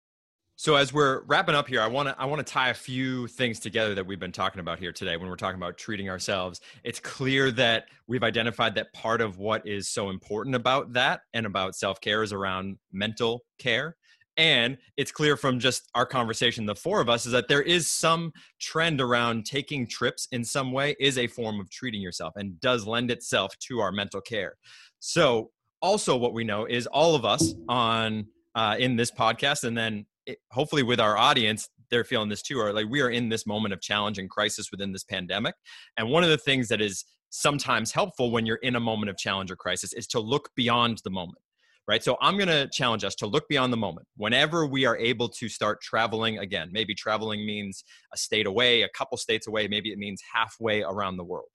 so 0.56 0.76
as 0.76 0.92
we're 0.92 1.22
wrapping 1.24 1.54
up 1.54 1.68
here 1.68 1.80
i 1.80 1.86
want 1.86 2.08
to 2.08 2.14
i 2.18 2.24
want 2.24 2.44
to 2.44 2.52
tie 2.52 2.70
a 2.70 2.74
few 2.74 3.26
things 3.26 3.58
together 3.60 3.94
that 3.94 4.06
we've 4.06 4.20
been 4.20 4.32
talking 4.32 4.60
about 4.60 4.78
here 4.78 4.92
today 4.92 5.16
when 5.16 5.28
we're 5.28 5.36
talking 5.36 5.60
about 5.60 5.76
treating 5.76 6.08
ourselves. 6.08 6.60
It's 6.82 7.00
clear 7.00 7.50
that 7.52 7.86
we've 8.06 8.22
identified 8.22 8.74
that 8.76 8.92
part 8.92 9.20
of 9.20 9.38
what 9.38 9.66
is 9.66 9.88
so 9.88 10.10
important 10.10 10.56
about 10.56 10.92
that 10.94 11.20
and 11.32 11.46
about 11.46 11.74
self-care 11.74 12.22
is 12.22 12.32
around 12.32 12.78
mental 12.92 13.42
care. 13.58 13.96
And 14.36 14.78
it's 14.96 15.12
clear 15.12 15.36
from 15.36 15.60
just 15.60 15.88
our 15.94 16.06
conversation 16.06 16.66
the 16.66 16.74
four 16.74 17.00
of 17.00 17.08
us 17.08 17.24
is 17.24 17.32
that 17.32 17.48
there 17.48 17.62
is 17.62 17.90
some 17.90 18.32
trend 18.60 19.00
around 19.00 19.46
taking 19.46 19.86
trips 19.86 20.26
in 20.32 20.44
some 20.44 20.72
way 20.72 20.96
is 20.98 21.18
a 21.18 21.28
form 21.28 21.60
of 21.60 21.70
treating 21.70 22.00
yourself 22.00 22.34
and 22.36 22.58
does 22.60 22.86
lend 22.86 23.10
itself 23.10 23.56
to 23.60 23.80
our 23.80 23.92
mental 23.92 24.20
care. 24.20 24.54
So 24.98 25.50
also 25.80 26.16
what 26.16 26.32
we 26.32 26.42
know 26.42 26.64
is 26.64 26.86
all 26.88 27.14
of 27.14 27.24
us 27.24 27.54
on 27.68 28.26
uh, 28.56 28.76
in 28.78 28.96
this 28.96 29.10
podcast 29.10 29.64
and 29.64 29.76
then 29.76 30.06
it, 30.26 30.38
hopefully 30.50 30.82
with 30.82 31.00
our 31.00 31.16
audience 31.16 31.68
they're 31.90 32.04
feeling 32.04 32.28
this 32.28 32.42
too 32.42 32.58
or 32.58 32.72
like 32.72 32.86
we 32.88 33.00
are 33.00 33.10
in 33.10 33.28
this 33.28 33.46
moment 33.46 33.74
of 33.74 33.80
challenge 33.80 34.18
and 34.18 34.30
crisis 34.30 34.70
within 34.70 34.92
this 34.92 35.04
pandemic 35.04 35.54
and 35.96 36.08
one 36.08 36.24
of 36.24 36.30
the 36.30 36.38
things 36.38 36.68
that 36.68 36.80
is 36.80 37.04
sometimes 37.30 37.92
helpful 37.92 38.30
when 38.30 38.46
you're 38.46 38.56
in 38.56 38.76
a 38.76 38.80
moment 38.80 39.10
of 39.10 39.16
challenge 39.16 39.50
or 39.50 39.56
crisis 39.56 39.92
is 39.92 40.06
to 40.06 40.20
look 40.20 40.50
beyond 40.56 41.00
the 41.04 41.10
moment 41.10 41.38
right? 41.86 42.02
So 42.02 42.16
I'm 42.20 42.36
going 42.36 42.48
to 42.48 42.68
challenge 42.68 43.04
us 43.04 43.14
to 43.16 43.26
look 43.26 43.48
beyond 43.48 43.72
the 43.72 43.76
moment. 43.76 44.06
Whenever 44.16 44.66
we 44.66 44.86
are 44.86 44.96
able 44.96 45.28
to 45.28 45.48
start 45.48 45.80
traveling 45.82 46.38
again, 46.38 46.70
maybe 46.72 46.94
traveling 46.94 47.44
means 47.44 47.84
a 48.12 48.16
state 48.16 48.46
away, 48.46 48.82
a 48.82 48.88
couple 48.88 49.18
states 49.18 49.46
away, 49.46 49.68
maybe 49.68 49.92
it 49.92 49.98
means 49.98 50.22
halfway 50.32 50.82
around 50.82 51.16
the 51.16 51.24
world. 51.24 51.48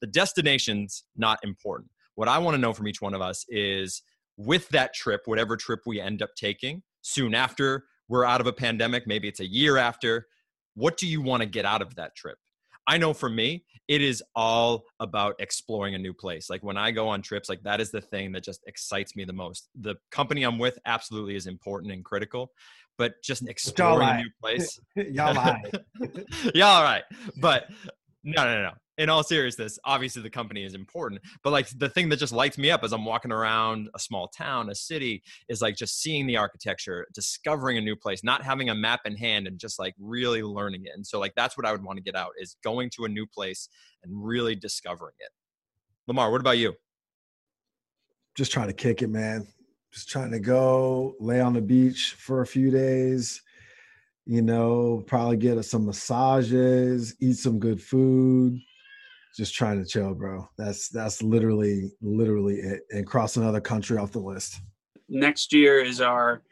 The 0.00 0.06
destination's 0.06 1.04
not 1.16 1.38
important. 1.42 1.90
What 2.14 2.28
I 2.28 2.38
want 2.38 2.54
to 2.54 2.60
know 2.60 2.72
from 2.72 2.88
each 2.88 3.02
one 3.02 3.14
of 3.14 3.20
us 3.20 3.44
is 3.48 4.02
with 4.36 4.68
that 4.70 4.94
trip, 4.94 5.22
whatever 5.26 5.56
trip 5.56 5.80
we 5.86 6.00
end 6.00 6.22
up 6.22 6.30
taking, 6.36 6.82
soon 7.02 7.34
after 7.34 7.84
we're 8.14 8.24
out 8.24 8.40
of 8.40 8.46
a 8.46 8.52
pandemic, 8.52 9.08
maybe 9.08 9.26
it's 9.26 9.40
a 9.40 9.46
year 9.46 9.76
after, 9.76 10.28
what 10.74 10.96
do 10.96 11.08
you 11.08 11.20
want 11.20 11.42
to 11.42 11.48
get 11.48 11.64
out 11.64 11.82
of 11.82 11.96
that 11.96 12.14
trip? 12.14 12.38
I 12.86 12.96
know 12.96 13.12
for 13.12 13.28
me, 13.28 13.64
it 13.88 14.02
is 14.02 14.22
all 14.36 14.84
about 15.00 15.34
exploring 15.40 15.96
a 15.96 15.98
new 15.98 16.14
place. 16.14 16.48
Like 16.48 16.62
when 16.62 16.76
I 16.76 16.92
go 16.92 17.08
on 17.08 17.22
trips, 17.22 17.48
like 17.48 17.60
that 17.64 17.80
is 17.80 17.90
the 17.90 18.00
thing 18.00 18.30
that 18.30 18.44
just 18.44 18.62
excites 18.68 19.16
me 19.16 19.24
the 19.24 19.32
most. 19.32 19.68
The 19.80 19.96
company 20.12 20.44
I'm 20.44 20.60
with 20.60 20.78
absolutely 20.86 21.34
is 21.34 21.48
important 21.48 21.92
and 21.92 22.04
critical, 22.04 22.52
but 22.98 23.14
just 23.20 23.48
exploring 23.48 24.08
a 24.08 24.16
new 24.18 24.30
place. 24.40 24.78
Y'all 24.94 25.34
lie. 25.34 25.62
Y'all 26.54 26.84
right. 26.84 27.02
But 27.40 27.64
no, 28.22 28.44
no, 28.44 28.62
no 28.62 28.70
in 28.96 29.08
all 29.08 29.22
seriousness, 29.22 29.78
obviously 29.84 30.22
the 30.22 30.30
company 30.30 30.64
is 30.64 30.74
important, 30.74 31.20
but 31.42 31.50
like 31.50 31.68
the 31.78 31.88
thing 31.88 32.08
that 32.08 32.18
just 32.18 32.32
lights 32.32 32.58
me 32.58 32.70
up 32.70 32.84
as 32.84 32.92
I'm 32.92 33.04
walking 33.04 33.32
around 33.32 33.88
a 33.94 33.98
small 33.98 34.28
town, 34.28 34.70
a 34.70 34.74
city, 34.74 35.22
is 35.48 35.60
like 35.60 35.76
just 35.76 36.00
seeing 36.00 36.26
the 36.26 36.36
architecture, 36.36 37.06
discovering 37.12 37.76
a 37.76 37.80
new 37.80 37.96
place, 37.96 38.22
not 38.22 38.42
having 38.42 38.70
a 38.70 38.74
map 38.74 39.00
in 39.04 39.16
hand 39.16 39.46
and 39.46 39.58
just 39.58 39.78
like 39.78 39.94
really 39.98 40.42
learning 40.42 40.84
it. 40.84 40.92
And 40.94 41.06
so 41.06 41.18
like 41.18 41.34
that's 41.34 41.56
what 41.56 41.66
I 41.66 41.72
would 41.72 41.82
want 41.82 41.96
to 41.96 42.02
get 42.02 42.14
out 42.14 42.32
is 42.38 42.56
going 42.62 42.90
to 42.90 43.04
a 43.04 43.08
new 43.08 43.26
place 43.26 43.68
and 44.04 44.12
really 44.24 44.54
discovering 44.54 45.14
it. 45.18 45.30
Lamarr, 46.10 46.30
what 46.30 46.40
about 46.40 46.58
you? 46.58 46.74
Just 48.36 48.52
trying 48.52 48.68
to 48.68 48.74
kick 48.74 49.02
it, 49.02 49.08
man. 49.08 49.46
Just 49.92 50.08
trying 50.08 50.30
to 50.32 50.40
go 50.40 51.14
lay 51.20 51.40
on 51.40 51.54
the 51.54 51.60
beach 51.60 52.14
for 52.18 52.42
a 52.42 52.46
few 52.46 52.70
days, 52.70 53.40
you 54.26 54.42
know, 54.42 55.02
probably 55.06 55.36
get 55.36 55.62
some 55.64 55.86
massages, 55.86 57.14
eat 57.20 57.36
some 57.36 57.58
good 57.58 57.80
food 57.80 58.60
just 59.34 59.54
trying 59.54 59.82
to 59.82 59.88
chill, 59.88 60.14
bro. 60.14 60.48
That's 60.56 60.88
that's 60.88 61.22
literally 61.22 61.92
literally 62.00 62.56
it, 62.56 62.82
and 62.90 63.06
cross 63.06 63.36
another 63.36 63.60
country 63.60 63.98
off 63.98 64.12
the 64.12 64.20
list. 64.20 64.60
Next 65.08 65.52
year 65.52 65.82
is 65.82 66.00
our 66.00 66.42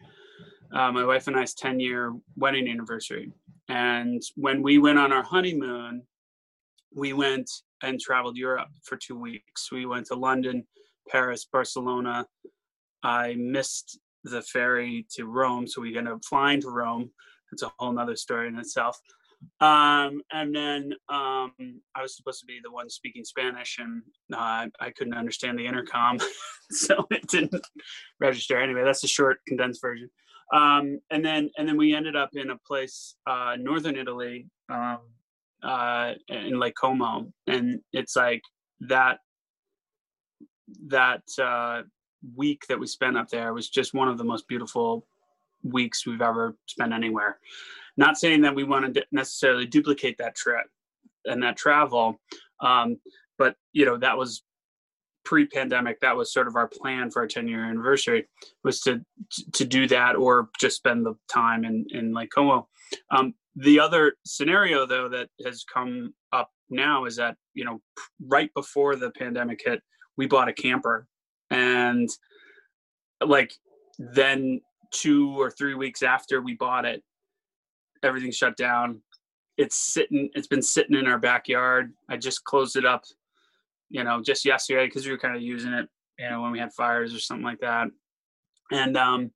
uh, 0.72 0.90
my 0.90 1.04
wife 1.04 1.28
and 1.28 1.36
I's 1.36 1.54
ten 1.54 1.78
year 1.78 2.12
wedding 2.36 2.68
anniversary, 2.68 3.32
and 3.68 4.22
when 4.36 4.62
we 4.62 4.78
went 4.78 4.98
on 4.98 5.12
our 5.12 5.22
honeymoon, 5.22 6.02
we 6.94 7.12
went 7.12 7.50
and 7.82 8.00
traveled 8.00 8.36
Europe 8.36 8.68
for 8.82 8.96
two 8.96 9.18
weeks. 9.18 9.70
We 9.70 9.86
went 9.86 10.06
to 10.06 10.14
London, 10.14 10.66
Paris, 11.08 11.46
Barcelona. 11.50 12.26
I 13.02 13.34
missed 13.34 13.98
the 14.24 14.42
ferry 14.42 15.06
to 15.14 15.24
Rome, 15.24 15.66
so 15.66 15.82
we 15.82 15.96
ended 15.96 16.14
up 16.14 16.24
flying 16.24 16.60
to 16.60 16.70
Rome. 16.70 17.10
It's 17.52 17.62
a 17.62 17.72
whole 17.78 17.92
nother 17.92 18.16
story 18.16 18.48
in 18.48 18.56
itself. 18.56 18.98
Um, 19.60 20.22
and 20.32 20.54
then 20.54 20.92
um, 21.08 21.52
I 21.94 22.02
was 22.02 22.16
supposed 22.16 22.40
to 22.40 22.46
be 22.46 22.60
the 22.62 22.70
one 22.70 22.90
speaking 22.90 23.24
Spanish, 23.24 23.78
and 23.78 24.02
uh, 24.32 24.66
I 24.80 24.90
couldn't 24.96 25.14
understand 25.14 25.58
the 25.58 25.66
intercom, 25.66 26.18
so 26.70 27.06
it 27.10 27.26
didn't 27.28 27.54
register. 28.20 28.60
Anyway, 28.60 28.82
that's 28.84 29.02
the 29.02 29.08
short, 29.08 29.38
condensed 29.46 29.80
version. 29.80 30.10
Um, 30.52 31.00
and 31.10 31.24
then 31.24 31.50
and 31.56 31.68
then 31.68 31.76
we 31.76 31.94
ended 31.94 32.16
up 32.16 32.30
in 32.34 32.50
a 32.50 32.58
place, 32.66 33.14
uh, 33.26 33.56
northern 33.58 33.96
Italy, 33.96 34.46
um, 34.68 34.98
uh, 35.62 36.12
in 36.28 36.58
Lake 36.58 36.74
Como, 36.80 37.32
and 37.46 37.80
it's 37.92 38.16
like 38.16 38.42
that 38.80 39.18
that 40.88 41.22
uh, 41.40 41.82
week 42.34 42.62
that 42.68 42.78
we 42.78 42.86
spent 42.86 43.16
up 43.16 43.28
there 43.28 43.54
was 43.54 43.68
just 43.68 43.94
one 43.94 44.08
of 44.08 44.18
the 44.18 44.24
most 44.24 44.46
beautiful 44.48 45.06
weeks 45.62 46.06
we've 46.06 46.22
ever 46.22 46.56
spent 46.66 46.92
anywhere. 46.92 47.38
Not 47.96 48.16
saying 48.16 48.42
that 48.42 48.54
we 48.54 48.64
want 48.64 48.94
to 48.94 49.04
necessarily 49.12 49.66
duplicate 49.66 50.18
that 50.18 50.34
trip 50.34 50.66
and 51.24 51.42
that 51.42 51.56
travel, 51.56 52.20
um, 52.60 52.98
but 53.38 53.56
you 53.72 53.84
know 53.84 53.96
that 53.98 54.16
was 54.16 54.42
pre-pandemic. 55.24 56.00
That 56.00 56.16
was 56.16 56.32
sort 56.32 56.48
of 56.48 56.56
our 56.56 56.68
plan 56.68 57.10
for 57.10 57.22
our 57.22 57.28
10-year 57.28 57.64
anniversary 57.64 58.28
was 58.64 58.80
to 58.80 59.04
to 59.52 59.64
do 59.64 59.86
that 59.88 60.16
or 60.16 60.48
just 60.58 60.76
spend 60.76 61.04
the 61.04 61.14
time 61.32 61.64
in 61.64 61.86
in 61.90 62.14
Lake 62.14 62.30
Como. 62.34 62.68
Um, 63.10 63.34
the 63.56 63.78
other 63.78 64.14
scenario 64.24 64.86
though 64.86 65.08
that 65.08 65.28
has 65.44 65.64
come 65.64 66.14
up 66.32 66.50
now 66.70 67.04
is 67.04 67.16
that 67.16 67.36
you 67.54 67.64
know 67.64 67.80
right 68.26 68.50
before 68.54 68.96
the 68.96 69.10
pandemic 69.10 69.60
hit, 69.64 69.82
we 70.16 70.26
bought 70.26 70.48
a 70.48 70.52
camper 70.52 71.06
and 71.50 72.08
like 73.24 73.52
then 73.98 74.60
two 74.92 75.40
or 75.40 75.50
three 75.50 75.74
weeks 75.74 76.02
after 76.02 76.40
we 76.40 76.54
bought 76.54 76.84
it 76.84 77.02
everything's 78.02 78.36
shut 78.36 78.56
down. 78.56 79.00
It's 79.56 79.76
sitting. 79.76 80.30
It's 80.34 80.46
been 80.46 80.62
sitting 80.62 80.96
in 80.96 81.06
our 81.06 81.18
backyard. 81.18 81.92
I 82.08 82.16
just 82.16 82.44
closed 82.44 82.76
it 82.76 82.84
up, 82.84 83.04
you 83.90 84.02
know, 84.02 84.22
just 84.22 84.44
yesterday 84.44 84.86
because 84.86 85.04
we 85.04 85.12
were 85.12 85.18
kind 85.18 85.36
of 85.36 85.42
using 85.42 85.72
it, 85.72 85.88
you 86.18 86.28
know, 86.28 86.42
when 86.42 86.52
we 86.52 86.58
had 86.58 86.72
fires 86.72 87.14
or 87.14 87.20
something 87.20 87.44
like 87.44 87.60
that. 87.60 87.88
And 88.70 88.96
um, 88.96 89.30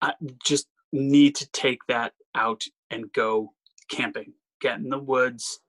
I 0.00 0.14
just 0.44 0.66
need 0.92 1.34
to 1.36 1.50
take 1.52 1.80
that 1.88 2.14
out 2.34 2.64
and 2.90 3.12
go 3.12 3.52
camping. 3.90 4.32
Get 4.60 4.78
in 4.78 4.88
the 4.88 4.98
woods, 4.98 5.60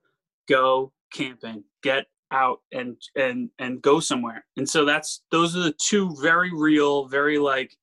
go 0.48 0.92
camping, 1.12 1.64
get 1.82 2.06
out 2.32 2.60
and 2.72 2.96
and 3.14 3.50
and 3.58 3.82
go 3.82 4.00
somewhere. 4.00 4.46
And 4.56 4.68
so 4.68 4.84
that's 4.84 5.22
those 5.30 5.54
are 5.54 5.60
the 5.60 5.76
two 5.78 6.16
very 6.20 6.50
real, 6.52 7.06
very 7.06 7.38
like 7.38 7.76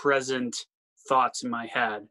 present 0.00 0.56
thoughts 1.08 1.42
in 1.42 1.50
my 1.50 1.66
head. 1.66 2.06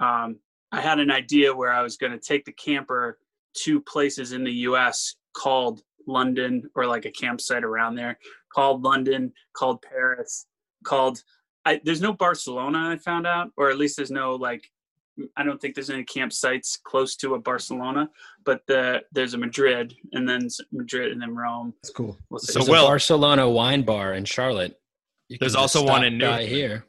Um, 0.00 0.38
I 0.72 0.80
had 0.80 0.98
an 0.98 1.10
idea 1.10 1.54
where 1.54 1.72
I 1.72 1.82
was 1.82 1.96
going 1.96 2.12
to 2.12 2.18
take 2.18 2.44
the 2.44 2.52
camper 2.52 3.18
to 3.64 3.80
places 3.80 4.32
in 4.32 4.44
the 4.44 4.52
US 4.52 5.16
called 5.34 5.82
London 6.06 6.62
or 6.74 6.86
like 6.86 7.04
a 7.04 7.10
campsite 7.10 7.64
around 7.64 7.94
there 7.94 8.18
called 8.54 8.82
London, 8.82 9.32
called 9.54 9.82
Paris, 9.82 10.46
called 10.84 11.22
I, 11.64 11.80
there's 11.84 12.00
no 12.00 12.12
Barcelona 12.12 12.90
I 12.90 12.96
found 12.96 13.26
out 13.26 13.50
or 13.56 13.70
at 13.70 13.78
least 13.78 13.96
there's 13.96 14.10
no 14.10 14.34
like 14.34 14.70
I 15.36 15.42
don't 15.44 15.58
think 15.60 15.74
there's 15.74 15.88
any 15.88 16.04
campsites 16.04 16.78
close 16.82 17.16
to 17.16 17.34
a 17.34 17.38
Barcelona, 17.40 18.10
but 18.44 18.60
the 18.66 19.02
there's 19.12 19.32
a 19.32 19.38
Madrid 19.38 19.94
and 20.12 20.28
then 20.28 20.48
Madrid 20.72 21.10
and 21.12 21.20
then 21.22 21.34
Rome. 21.34 21.72
That's 21.82 21.94
cool. 21.94 22.18
We'll. 22.28 22.38
So 22.38 22.60
So, 22.60 22.70
well- 22.70 22.86
Barcelona 22.86 23.48
wine 23.48 23.82
bar 23.82 24.12
in 24.12 24.24
Charlotte. 24.26 24.78
You 25.28 25.38
There's 25.40 25.56
also 25.56 25.82
one 25.84 26.04
in 26.04 26.18
New 26.18 26.26
by 26.26 26.42
Haven. 26.42 26.54
here. 26.54 26.86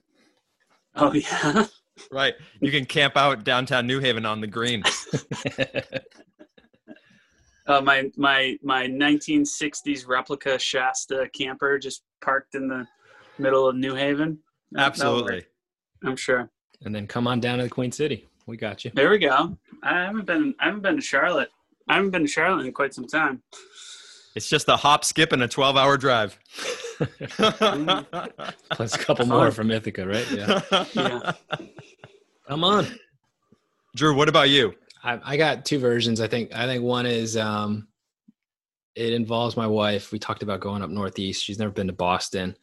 Oh 0.97 1.13
yeah. 1.13 1.65
Right. 2.11 2.35
You 2.61 2.69
can 2.69 2.85
camp 2.85 3.17
out 3.17 3.43
downtown 3.43 3.87
New 3.87 3.99
Haven 3.99 4.23
on 4.23 4.39
the 4.39 4.45
green. 4.47 4.83
Uh, 7.67 7.81
my 7.81 8.09
my 8.15 8.57
my 8.63 8.87
1960s 8.87 10.07
replica 10.07 10.57
Shasta 10.57 11.29
camper 11.33 11.77
just 11.77 12.03
parked 12.21 12.55
in 12.55 12.69
the 12.69 12.87
middle 13.37 13.67
of 13.67 13.75
New 13.75 13.93
Haven. 13.93 14.39
That- 14.71 14.95
that'll 14.95 15.15
work, 15.15 15.23
Absolutely. 15.23 15.45
I'm 16.05 16.15
sure. 16.15 16.49
and 16.85 16.95
then 16.95 17.07
come 17.07 17.27
on 17.27 17.41
down 17.41 17.57
to 17.57 17.65
the 17.65 17.69
Queen 17.69 17.91
City. 17.91 18.25
We 18.45 18.55
got 18.55 18.85
you. 18.85 18.91
There 18.93 19.09
we 19.09 19.17
go. 19.17 19.57
I 19.83 19.95
haven't 20.05 20.25
been 20.25 20.55
I 20.61 20.65
haven't 20.67 20.81
been 20.83 20.95
to 20.95 21.01
Charlotte. 21.01 21.49
I 21.89 21.95
haven't 21.95 22.11
been 22.11 22.21
to 22.21 22.27
Charlotte 22.29 22.65
in 22.65 22.71
quite 22.71 22.93
some 22.93 23.05
time. 23.07 23.43
It's 24.37 24.47
just 24.47 24.69
a 24.69 24.75
hop, 24.75 25.03
skip, 25.03 25.31
and 25.31 25.41
a 25.41 25.47
12 25.47 25.75
hour 25.77 25.97
drive. 25.97 26.37
Plus 26.99 28.93
a 28.93 28.97
couple 28.99 29.25
more 29.25 29.51
from 29.51 29.71
Ithaca, 29.71 30.07
right? 30.07 30.31
Yeah. 30.31 30.61
Yeah. 30.93 31.31
Come 32.47 32.63
on. 32.63 32.85
Drew, 33.95 34.15
what 34.15 34.29
about 34.29 34.49
you? 34.51 34.75
I, 35.03 35.19
I 35.23 35.37
got 35.37 35.65
two 35.65 35.79
versions. 35.79 36.21
I 36.21 36.27
think 36.27 36.53
I 36.55 36.67
think 36.67 36.83
one 36.83 37.07
is 37.07 37.35
um, 37.35 37.87
it 38.95 39.11
involves 39.13 39.57
my 39.57 39.65
wife. 39.65 40.11
We 40.11 40.19
talked 40.19 40.43
about 40.43 40.59
going 40.59 40.83
up 40.83 40.91
northeast. 40.91 41.43
She's 41.43 41.57
never 41.57 41.71
been 41.71 41.87
to 41.87 41.93
Boston. 41.93 42.55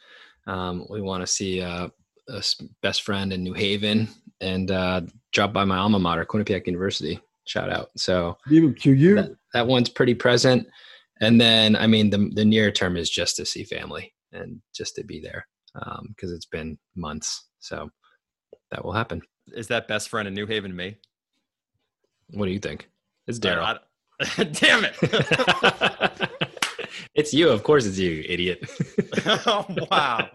Um, 0.46 0.86
we 0.88 1.00
want 1.00 1.22
to 1.22 1.26
see 1.26 1.60
uh, 1.60 1.88
a 2.28 2.36
s- 2.36 2.62
best 2.82 3.02
friend 3.02 3.32
in 3.32 3.42
New 3.42 3.52
Haven 3.54 4.08
and 4.40 4.70
uh, 4.70 5.00
drop 5.32 5.52
by 5.52 5.64
my 5.64 5.78
alma 5.78 5.98
mater, 5.98 6.24
Quinnipiac 6.24 6.66
University. 6.68 7.18
Shout 7.46 7.68
out. 7.70 7.90
So 7.96 8.38
Even 8.48 8.74
QU. 8.74 9.16
that, 9.16 9.30
that 9.54 9.66
one's 9.66 9.88
pretty 9.88 10.14
present. 10.14 10.68
And 11.20 11.40
then 11.40 11.76
I 11.76 11.86
mean 11.86 12.10
the 12.10 12.30
the 12.34 12.44
near 12.44 12.70
term 12.70 12.96
is 12.96 13.10
just 13.10 13.36
to 13.36 13.46
see 13.46 13.64
family 13.64 14.12
and 14.32 14.60
just 14.74 14.96
to 14.96 15.04
be 15.04 15.20
there 15.20 15.46
um, 15.74 16.08
because 16.10 16.32
it's 16.32 16.46
been 16.46 16.78
months. 16.96 17.48
So 17.60 17.90
that 18.70 18.84
will 18.84 18.92
happen. 18.92 19.22
Is 19.52 19.68
that 19.68 19.88
best 19.88 20.08
friend 20.08 20.26
in 20.26 20.34
New 20.34 20.46
Haven 20.46 20.74
me? 20.74 20.96
What 22.30 22.46
do 22.46 22.52
you 22.52 22.58
think? 22.58 22.88
It's 23.26 23.38
Daryl. 23.38 23.78
Damn 24.36 24.84
it. 24.84 24.94
it's 27.14 27.34
you, 27.34 27.48
of 27.48 27.62
course. 27.62 27.84
It's 27.84 27.98
you, 27.98 28.24
idiot. 28.26 28.68
oh, 29.26 29.66
wow. 29.90 30.28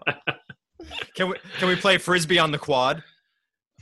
Can 1.14 1.28
we 1.30 1.36
can 1.58 1.68
we 1.68 1.76
play 1.76 1.98
frisbee 1.98 2.38
on 2.38 2.50
the 2.50 2.58
quad? 2.58 3.02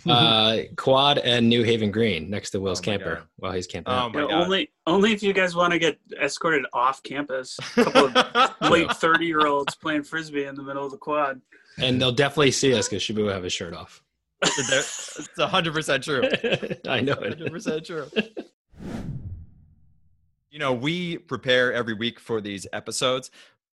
Uh, 0.06 0.58
Quad 0.76 1.18
and 1.18 1.48
New 1.48 1.62
Haven 1.64 1.90
Green 1.90 2.30
next 2.30 2.50
to 2.50 2.60
Will's 2.60 2.78
Oh 2.80 2.82
camper 2.82 3.14
God. 3.16 3.24
while 3.36 3.52
he's 3.52 3.66
camping. 3.66 3.92
Oh 3.92 4.08
my 4.08 4.20
You 4.20 4.26
know, 4.26 4.28
god. 4.28 4.44
only 4.44 4.70
only 4.86 5.12
if 5.12 5.22
you 5.22 5.32
guys 5.32 5.54
want 5.56 5.72
to 5.72 5.78
get 5.78 5.98
escorted 6.20 6.64
off 6.72 7.02
campus. 7.02 7.58
A 7.76 7.84
couple 7.84 8.16
of 8.16 8.54
late 8.70 8.90
30 8.92 9.26
year 9.26 9.46
olds 9.46 9.74
playing 9.74 10.04
frisbee 10.04 10.44
in 10.44 10.54
the 10.54 10.62
middle 10.62 10.84
of 10.84 10.90
the 10.92 10.96
quad. 10.98 11.40
And 11.78 12.00
they'll 12.00 12.12
definitely 12.12 12.50
see 12.52 12.74
us 12.74 12.88
because 12.88 13.02
Shaboo 13.02 13.24
will 13.24 13.32
have 13.32 13.42
his 13.44 13.52
shirt 13.52 13.74
off. 13.74 14.02
it's 14.42 15.28
hundred 15.38 15.74
percent 15.74 16.04
true. 16.04 16.22
I 16.88 17.00
know 17.00 17.14
it. 17.14 17.30
Hundred 17.34 17.52
percent 17.52 17.84
true. 17.86 18.06
You 20.50 20.58
know, 20.58 20.72
we 20.72 21.18
prepare 21.18 21.72
every 21.74 21.92
week 21.94 22.18
for 22.18 22.40
these 22.40 22.66
episodes, 22.72 23.30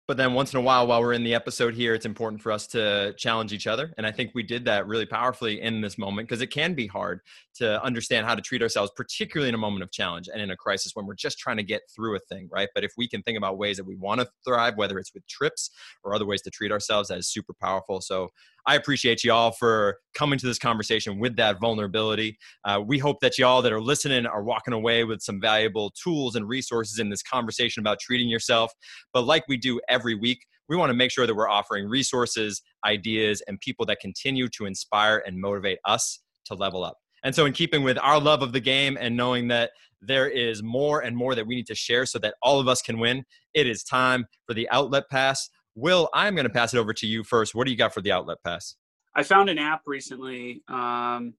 but 0.07 0.17
then 0.19 0.35
once 0.35 0.53
in 0.53 0.59
a 0.59 0.63
while, 0.63 0.87
while 0.87 1.01
we're 1.01 1.15
in 1.15 1.25
the 1.25 1.35
episode 1.35 1.75
here, 1.75 1.95
it's 1.95 2.05
important 2.05 2.43
for 2.43 2.53
us 2.53 2.67
to 2.69 3.15
challenge 3.17 3.53
each 3.53 3.67
other. 3.67 3.95
And 3.97 4.07
I 4.07 4.13
think 4.13 4.33
we 4.35 4.43
did 4.43 4.67
that 4.67 4.87
really 4.87 5.07
powerfully 5.07 5.63
in 5.63 5.81
this 5.81 5.97
moment 5.97 6.29
because 6.29 6.43
it 6.43 6.49
can 6.49 6.75
be 6.75 6.87
hard 6.87 7.21
to 7.55 7.83
understand 7.83 8.27
how 8.27 8.35
to 8.35 8.43
treat 8.43 8.63
ourselves, 8.63 8.93
particularly 8.95 9.49
in 9.49 9.55
a 9.55 9.59
moment 9.59 9.83
of 9.83 9.91
challenge 9.91 10.29
and 10.31 10.43
in 10.43 10.51
a 10.51 10.57
crisis 10.57 10.93
when 10.95 11.07
we're 11.07 11.15
just 11.15 11.39
trying 11.39 11.57
to 11.57 11.63
get 11.63 11.83
through 11.95 12.17
a 12.17 12.21
thing, 12.21 12.49
right? 12.53 12.69
But 12.75 12.85
if 12.85 12.93
we 12.99 13.09
can 13.09 13.23
think 13.23 13.39
about 13.39 13.57
ways 13.57 13.79
that 13.79 13.85
we 13.85 13.97
want 13.97 14.21
to 14.21 14.29
thrive, 14.47 14.77
whether 14.77 14.99
it's 14.99 15.15
with 15.15 15.27
trips 15.27 15.71
or 16.03 16.15
other 16.15 16.27
ways 16.27 16.43
to 16.43 16.51
treat 16.51 16.71
ourselves, 16.71 17.09
that 17.09 17.19
is 17.19 17.29
super 17.29 17.55
powerful. 17.55 18.03
So 18.03 18.29
I 18.67 18.77
appreciate 18.77 19.23
you 19.25 19.33
all 19.33 19.53
for 19.53 19.99
coming 20.15 20.39
to 20.39 20.47
this 20.47 20.59
conversation 20.59 21.19
with 21.19 21.37
that 21.37 21.61
vulnerability. 21.61 22.39
Uh, 22.65 22.81
we 22.85 22.99
hope 22.99 23.21
that 23.21 23.39
y'all 23.39 23.61
that 23.63 23.73
are 23.73 23.81
listening 23.81 24.27
are 24.27 24.43
walking 24.43 24.73
away 24.73 25.05
with 25.05 25.21
some 25.21 25.41
valuable 25.41 25.93
tools 26.03 26.35
and 26.35 26.49
resources 26.49 26.99
in 26.99 27.11
this 27.11 27.23
conversation 27.23 27.81
about 27.81 28.01
treating 28.01 28.29
yourself. 28.29 28.73
But 29.13 29.23
like 29.23 29.45
we 29.49 29.57
do 29.59 29.81
every 29.89 30.15
week, 30.15 30.47
we 30.69 30.77
want 30.77 30.91
to 30.91 30.95
make 30.95 31.11
sure 31.11 31.27
that 31.27 31.35
we're 31.35 31.49
offering 31.49 31.87
resources, 31.87 32.63
ideas, 32.87 33.43
and 33.47 33.61
people 33.61 33.85
that 33.87 34.01
continue 34.01 34.49
to 34.49 34.65
inspire 34.65 35.23
and 35.27 35.39
motivate 35.39 35.79
us 35.85 36.21
to 36.47 36.55
level 36.55 36.85
up. 36.85 36.97
And 37.23 37.35
so, 37.35 37.47
in 37.47 37.53
keeping 37.53 37.83
with 37.83 37.99
our 37.99 38.21
love 38.21 38.43
of 38.43 38.53
the 38.53 38.61
game 38.61 38.97
and 39.01 39.17
knowing 39.17 39.49
that 39.49 39.71
there 40.01 40.29
is 40.29 40.63
more 40.63 41.01
and 41.01 41.17
more 41.17 41.35
that 41.35 41.47
we 41.47 41.55
need 41.55 41.67
to 41.67 41.75
share 41.75 42.07
so 42.07 42.19
that 42.19 42.35
all 42.43 42.61
of 42.61 42.69
us 42.69 42.83
can 42.83 42.99
win, 42.99 43.25
it 43.55 43.67
is 43.67 43.83
time 43.83 44.27
for 44.47 44.55
the 44.55 44.69
outlet 44.71 45.05
pass. 45.11 45.49
Will, 45.75 46.09
I'm 46.15 46.35
going 46.35 46.47
to 46.47 46.53
pass 46.53 46.75
it 46.75 46.79
over 46.79 46.93
to 46.95 47.07
you 47.07 47.25
first. 47.25 47.55
What 47.55 47.65
do 47.67 47.71
you 47.71 47.77
got 47.77 47.93
for 47.93 48.01
the 48.01 48.13
outlet 48.13 48.39
pass? 48.45 48.77
I 49.15 49.23
found 49.23 49.49
an 49.49 49.59
app 49.59 49.83
recently 49.87 50.63
um, 50.69 51.35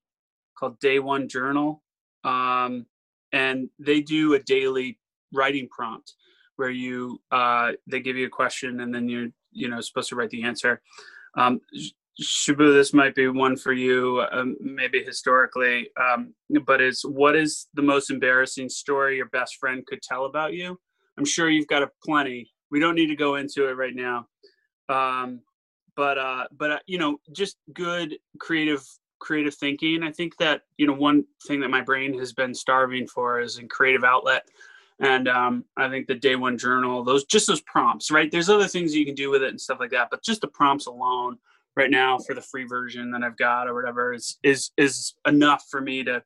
called 0.57 0.79
Day 0.79 0.99
One 0.99 1.27
Journal, 1.27 1.81
um, 2.23 2.85
and 3.31 3.69
they 3.79 4.01
do 4.01 4.33
a 4.33 4.39
daily 4.39 4.99
writing 5.33 5.67
prompt 5.69 6.13
where 6.55 6.69
you 6.69 7.19
uh, 7.31 7.73
they 7.87 7.99
give 7.99 8.15
you 8.15 8.27
a 8.27 8.29
question 8.29 8.79
and 8.79 8.93
then 8.93 9.09
you're 9.09 9.27
you 9.51 9.67
know 9.67 9.81
supposed 9.81 10.09
to 10.09 10.15
write 10.15 10.29
the 10.29 10.43
answer. 10.43 10.81
Um, 11.37 11.59
Sh- 11.77 11.91
Shaboo, 12.21 12.73
this 12.73 12.93
might 12.93 13.13
be 13.13 13.27
one 13.27 13.57
for 13.57 13.73
you, 13.73 14.23
um, 14.31 14.55
maybe 14.61 15.03
historically, 15.03 15.89
um, 15.99 16.33
but 16.65 16.79
it's 16.79 17.03
what 17.03 17.35
is 17.35 17.67
the 17.73 17.81
most 17.81 18.09
embarrassing 18.09 18.69
story 18.69 19.17
your 19.17 19.25
best 19.27 19.57
friend 19.57 19.85
could 19.85 20.01
tell 20.01 20.25
about 20.25 20.53
you? 20.53 20.79
I'm 21.17 21.25
sure 21.25 21.49
you've 21.49 21.67
got 21.67 21.83
a 21.83 21.91
plenty. 22.03 22.51
We 22.71 22.79
don't 22.79 22.95
need 22.95 23.07
to 23.07 23.15
go 23.15 23.35
into 23.35 23.67
it 23.67 23.73
right 23.73 23.95
now. 23.95 24.27
Um, 24.89 25.41
but 25.95 26.17
uh 26.17 26.45
but 26.57 26.71
uh, 26.71 26.79
you 26.87 26.97
know 26.97 27.19
just 27.31 27.57
good 27.73 28.17
creative 28.39 28.85
creative 29.19 29.55
thinking. 29.55 30.03
I 30.03 30.11
think 30.11 30.37
that 30.37 30.61
you 30.77 30.87
know 30.87 30.93
one 30.93 31.25
thing 31.47 31.59
that 31.61 31.69
my 31.69 31.81
brain 31.81 32.17
has 32.19 32.33
been 32.33 32.53
starving 32.53 33.07
for 33.07 33.39
is 33.39 33.57
a 33.57 33.65
creative 33.65 34.03
outlet. 34.03 34.47
And 34.99 35.27
um 35.27 35.65
i 35.75 35.89
think 35.89 36.07
the 36.07 36.15
day 36.15 36.37
one 36.37 36.57
journal 36.57 37.03
those 37.03 37.25
just 37.25 37.47
those 37.47 37.59
prompts 37.61 38.11
right? 38.11 38.31
There's 38.31 38.49
other 38.49 38.67
things 38.67 38.95
you 38.95 39.05
can 39.05 39.15
do 39.15 39.29
with 39.29 39.43
it 39.43 39.49
and 39.49 39.59
stuff 39.59 39.79
like 39.81 39.91
that 39.91 40.07
but 40.09 40.23
just 40.23 40.39
the 40.39 40.47
prompts 40.47 40.85
alone 40.85 41.37
right 41.75 41.91
now 41.91 42.17
for 42.17 42.33
the 42.33 42.41
free 42.41 42.63
version 42.63 43.11
that 43.11 43.21
i've 43.21 43.35
got 43.35 43.67
or 43.67 43.75
whatever 43.75 44.13
is 44.13 44.37
is 44.41 44.71
is 44.77 45.15
enough 45.27 45.65
for 45.69 45.81
me 45.81 46.01
to 46.05 46.23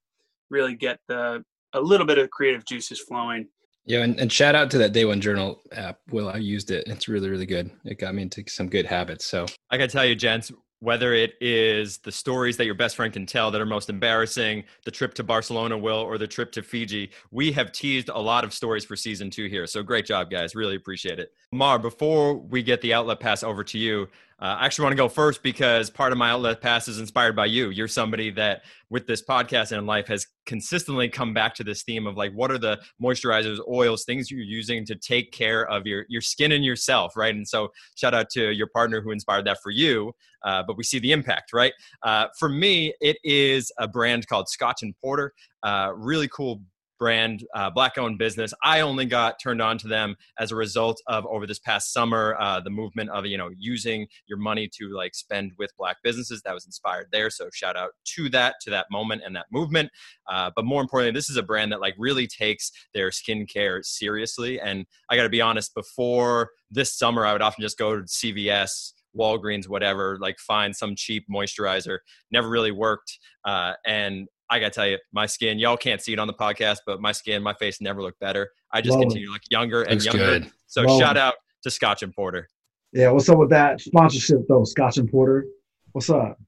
really 0.51 0.75
get 0.75 0.99
the 1.07 1.43
a 1.73 1.81
little 1.81 2.05
bit 2.05 2.19
of 2.19 2.29
creative 2.29 2.63
juices 2.63 2.99
flowing 2.99 3.47
Yeah, 3.89 4.03
and, 4.03 4.19
and 4.19 4.31
shout 4.31 4.53
out 4.53 4.69
to 4.69 4.77
that 4.77 4.93
Day 4.93 5.03
One 5.03 5.19
Journal 5.19 5.63
app. 5.71 5.97
Will 6.11 6.29
I 6.29 6.37
used 6.37 6.69
it? 6.69 6.83
It's 6.85 7.07
really, 7.07 7.27
really 7.27 7.47
good. 7.47 7.71
It 7.85 7.97
got 7.97 8.13
me 8.13 8.21
into 8.21 8.43
some 8.47 8.69
good 8.69 8.85
habits. 8.85 9.25
So 9.25 9.47
I 9.71 9.77
got 9.77 9.89
to 9.89 9.91
tell 9.91 10.05
you, 10.05 10.13
gents, 10.13 10.51
whether 10.79 11.15
it 11.15 11.33
is 11.41 11.97
the 11.97 12.11
stories 12.11 12.55
that 12.57 12.65
your 12.65 12.75
best 12.75 12.95
friend 12.95 13.11
can 13.11 13.25
tell 13.25 13.49
that 13.49 13.59
are 13.59 13.65
most 13.65 13.89
embarrassing, 13.89 14.63
the 14.85 14.91
trip 14.91 15.15
to 15.15 15.23
Barcelona, 15.23 15.75
Will, 15.75 15.97
or 15.97 16.19
the 16.19 16.27
trip 16.27 16.51
to 16.51 16.61
Fiji, 16.61 17.09
we 17.31 17.51
have 17.51 17.71
teased 17.71 18.09
a 18.09 18.19
lot 18.19 18.43
of 18.43 18.53
stories 18.53 18.85
for 18.85 18.95
season 18.95 19.31
two 19.31 19.47
here. 19.47 19.65
So 19.65 19.81
great 19.81 20.05
job, 20.05 20.29
guys. 20.29 20.53
Really 20.53 20.75
appreciate 20.75 21.17
it. 21.17 21.33
Mar, 21.51 21.79
before 21.79 22.35
we 22.35 22.61
get 22.61 22.81
the 22.81 22.93
outlet 22.93 23.19
pass 23.19 23.41
over 23.41 23.63
to 23.63 23.79
you, 23.79 24.07
uh, 24.41 24.55
I 24.59 24.65
actually 24.65 24.83
want 24.83 24.93
to 24.93 24.97
go 24.97 25.09
first 25.09 25.43
because 25.43 25.89
part 25.89 26.13
of 26.13 26.17
my 26.17 26.29
outlet 26.29 26.61
pass 26.61 26.87
is 26.87 26.97
inspired 26.97 27.35
by 27.35 27.47
you. 27.47 27.71
You're 27.71 27.89
somebody 27.89 28.31
that, 28.31 28.61
with 28.89 29.05
this 29.05 29.21
podcast 29.23 29.77
and 29.77 29.85
life, 29.85 30.07
has 30.07 30.25
consistently 30.45 31.09
come 31.09 31.33
back 31.33 31.53
to 31.55 31.63
this 31.63 31.83
theme 31.83 32.07
of 32.07 32.15
like, 32.15 32.31
what 32.31 32.49
are 32.49 32.57
the 32.57 32.79
moisturizers, 33.03 33.59
oils, 33.69 34.05
things 34.05 34.31
you're 34.31 34.39
using 34.39 34.85
to 34.85 34.95
take 34.95 35.33
care 35.33 35.67
of 35.67 35.85
your 35.85 36.05
your 36.07 36.21
skin 36.21 36.53
and 36.53 36.63
yourself, 36.63 37.17
right? 37.17 37.35
And 37.35 37.47
so, 37.47 37.69
shout 37.95 38.13
out 38.13 38.29
to 38.31 38.51
your 38.51 38.67
partner 38.67 39.01
who 39.01 39.11
inspired 39.11 39.45
that 39.45 39.57
for 39.61 39.71
you. 39.71 40.13
Uh, 40.45 40.63
but 40.65 40.77
we 40.77 40.83
see 40.83 40.99
the 40.99 41.11
impact, 41.11 41.51
right? 41.51 41.73
Uh, 42.03 42.27
for 42.37 42.47
me, 42.47 42.93
it 43.01 43.17
is 43.25 43.73
a 43.77 43.89
brand 43.89 44.25
called 44.27 44.47
Scotch 44.47 44.83
and 44.83 44.95
Porter. 45.01 45.33
Uh, 45.63 45.91
really 45.93 46.29
cool 46.29 46.61
brand, 46.99 47.45
uh, 47.55 47.69
black 47.69 47.97
owned 47.97 48.17
business. 48.17 48.53
I 48.63 48.81
only 48.81 49.05
got 49.05 49.39
turned 49.41 49.61
on 49.61 49.77
to 49.79 49.87
them 49.87 50.15
as 50.37 50.51
a 50.51 50.55
result 50.55 51.01
of 51.07 51.25
over 51.25 51.47
this 51.47 51.59
past 51.59 51.93
summer, 51.93 52.35
uh, 52.39 52.59
the 52.59 52.69
movement 52.69 53.09
of, 53.09 53.25
you 53.25 53.37
know, 53.37 53.49
using 53.57 54.07
your 54.27 54.37
money 54.37 54.69
to 54.77 54.89
like 54.89 55.15
spend 55.15 55.53
with 55.57 55.71
black 55.77 55.97
businesses 56.03 56.41
that 56.43 56.53
was 56.53 56.65
inspired 56.65 57.07
there. 57.11 57.29
So 57.29 57.49
shout 57.53 57.75
out 57.77 57.91
to 58.15 58.29
that, 58.29 58.55
to 58.61 58.69
that 58.71 58.87
moment 58.91 59.23
and 59.25 59.35
that 59.35 59.47
movement. 59.51 59.89
Uh, 60.27 60.51
but 60.55 60.65
more 60.65 60.81
importantly, 60.81 61.17
this 61.17 61.29
is 61.29 61.37
a 61.37 61.43
brand 61.43 61.71
that 61.71 61.81
like 61.81 61.95
really 61.97 62.27
takes 62.27 62.71
their 62.93 63.09
skincare 63.09 63.83
seriously. 63.83 64.59
And 64.59 64.85
I 65.09 65.15
got 65.15 65.23
to 65.23 65.29
be 65.29 65.41
honest, 65.41 65.73
before 65.73 66.49
this 66.69 66.93
summer, 66.93 67.25
I 67.25 67.33
would 67.33 67.41
often 67.41 67.61
just 67.61 67.77
go 67.77 67.95
to 67.95 68.03
CVS, 68.03 68.93
Walgreens, 69.17 69.67
whatever, 69.67 70.17
like 70.19 70.37
find 70.37 70.75
some 70.75 70.95
cheap 70.95 71.25
moisturizer. 71.31 71.99
Never 72.31 72.49
really 72.49 72.71
worked. 72.71 73.17
Uh, 73.45 73.73
and 73.85 74.27
I 74.49 74.59
gotta 74.59 74.71
tell 74.71 74.87
you, 74.87 74.97
my 75.11 75.25
skin, 75.25 75.59
y'all 75.59 75.77
can't 75.77 76.01
see 76.01 76.13
it 76.13 76.19
on 76.19 76.27
the 76.27 76.33
podcast, 76.33 76.77
but 76.85 77.01
my 77.01 77.11
skin, 77.11 77.43
my 77.43 77.53
face 77.53 77.81
never 77.81 78.01
looked 78.01 78.19
better. 78.19 78.49
I 78.71 78.81
just 78.81 78.91
Glowing. 78.91 79.09
continue 79.09 79.27
to 79.27 79.33
look 79.33 79.41
younger 79.49 79.83
and 79.83 79.91
looks 79.91 80.05
younger. 80.05 80.25
good. 80.25 80.51
So 80.67 80.83
Glowing. 80.83 80.99
shout 80.99 81.17
out 81.17 81.35
to 81.63 81.71
Scotch 81.71 82.03
and 82.03 82.13
Porter. 82.13 82.47
Yeah, 82.91 83.11
what's 83.11 83.29
up 83.29 83.37
with 83.37 83.51
that 83.51 83.79
sponsorship 83.81 84.47
though? 84.47 84.63
Scotch 84.63 84.97
and 84.97 85.09
Porter. 85.09 85.45
What's 85.91 86.09
up? 86.09 86.39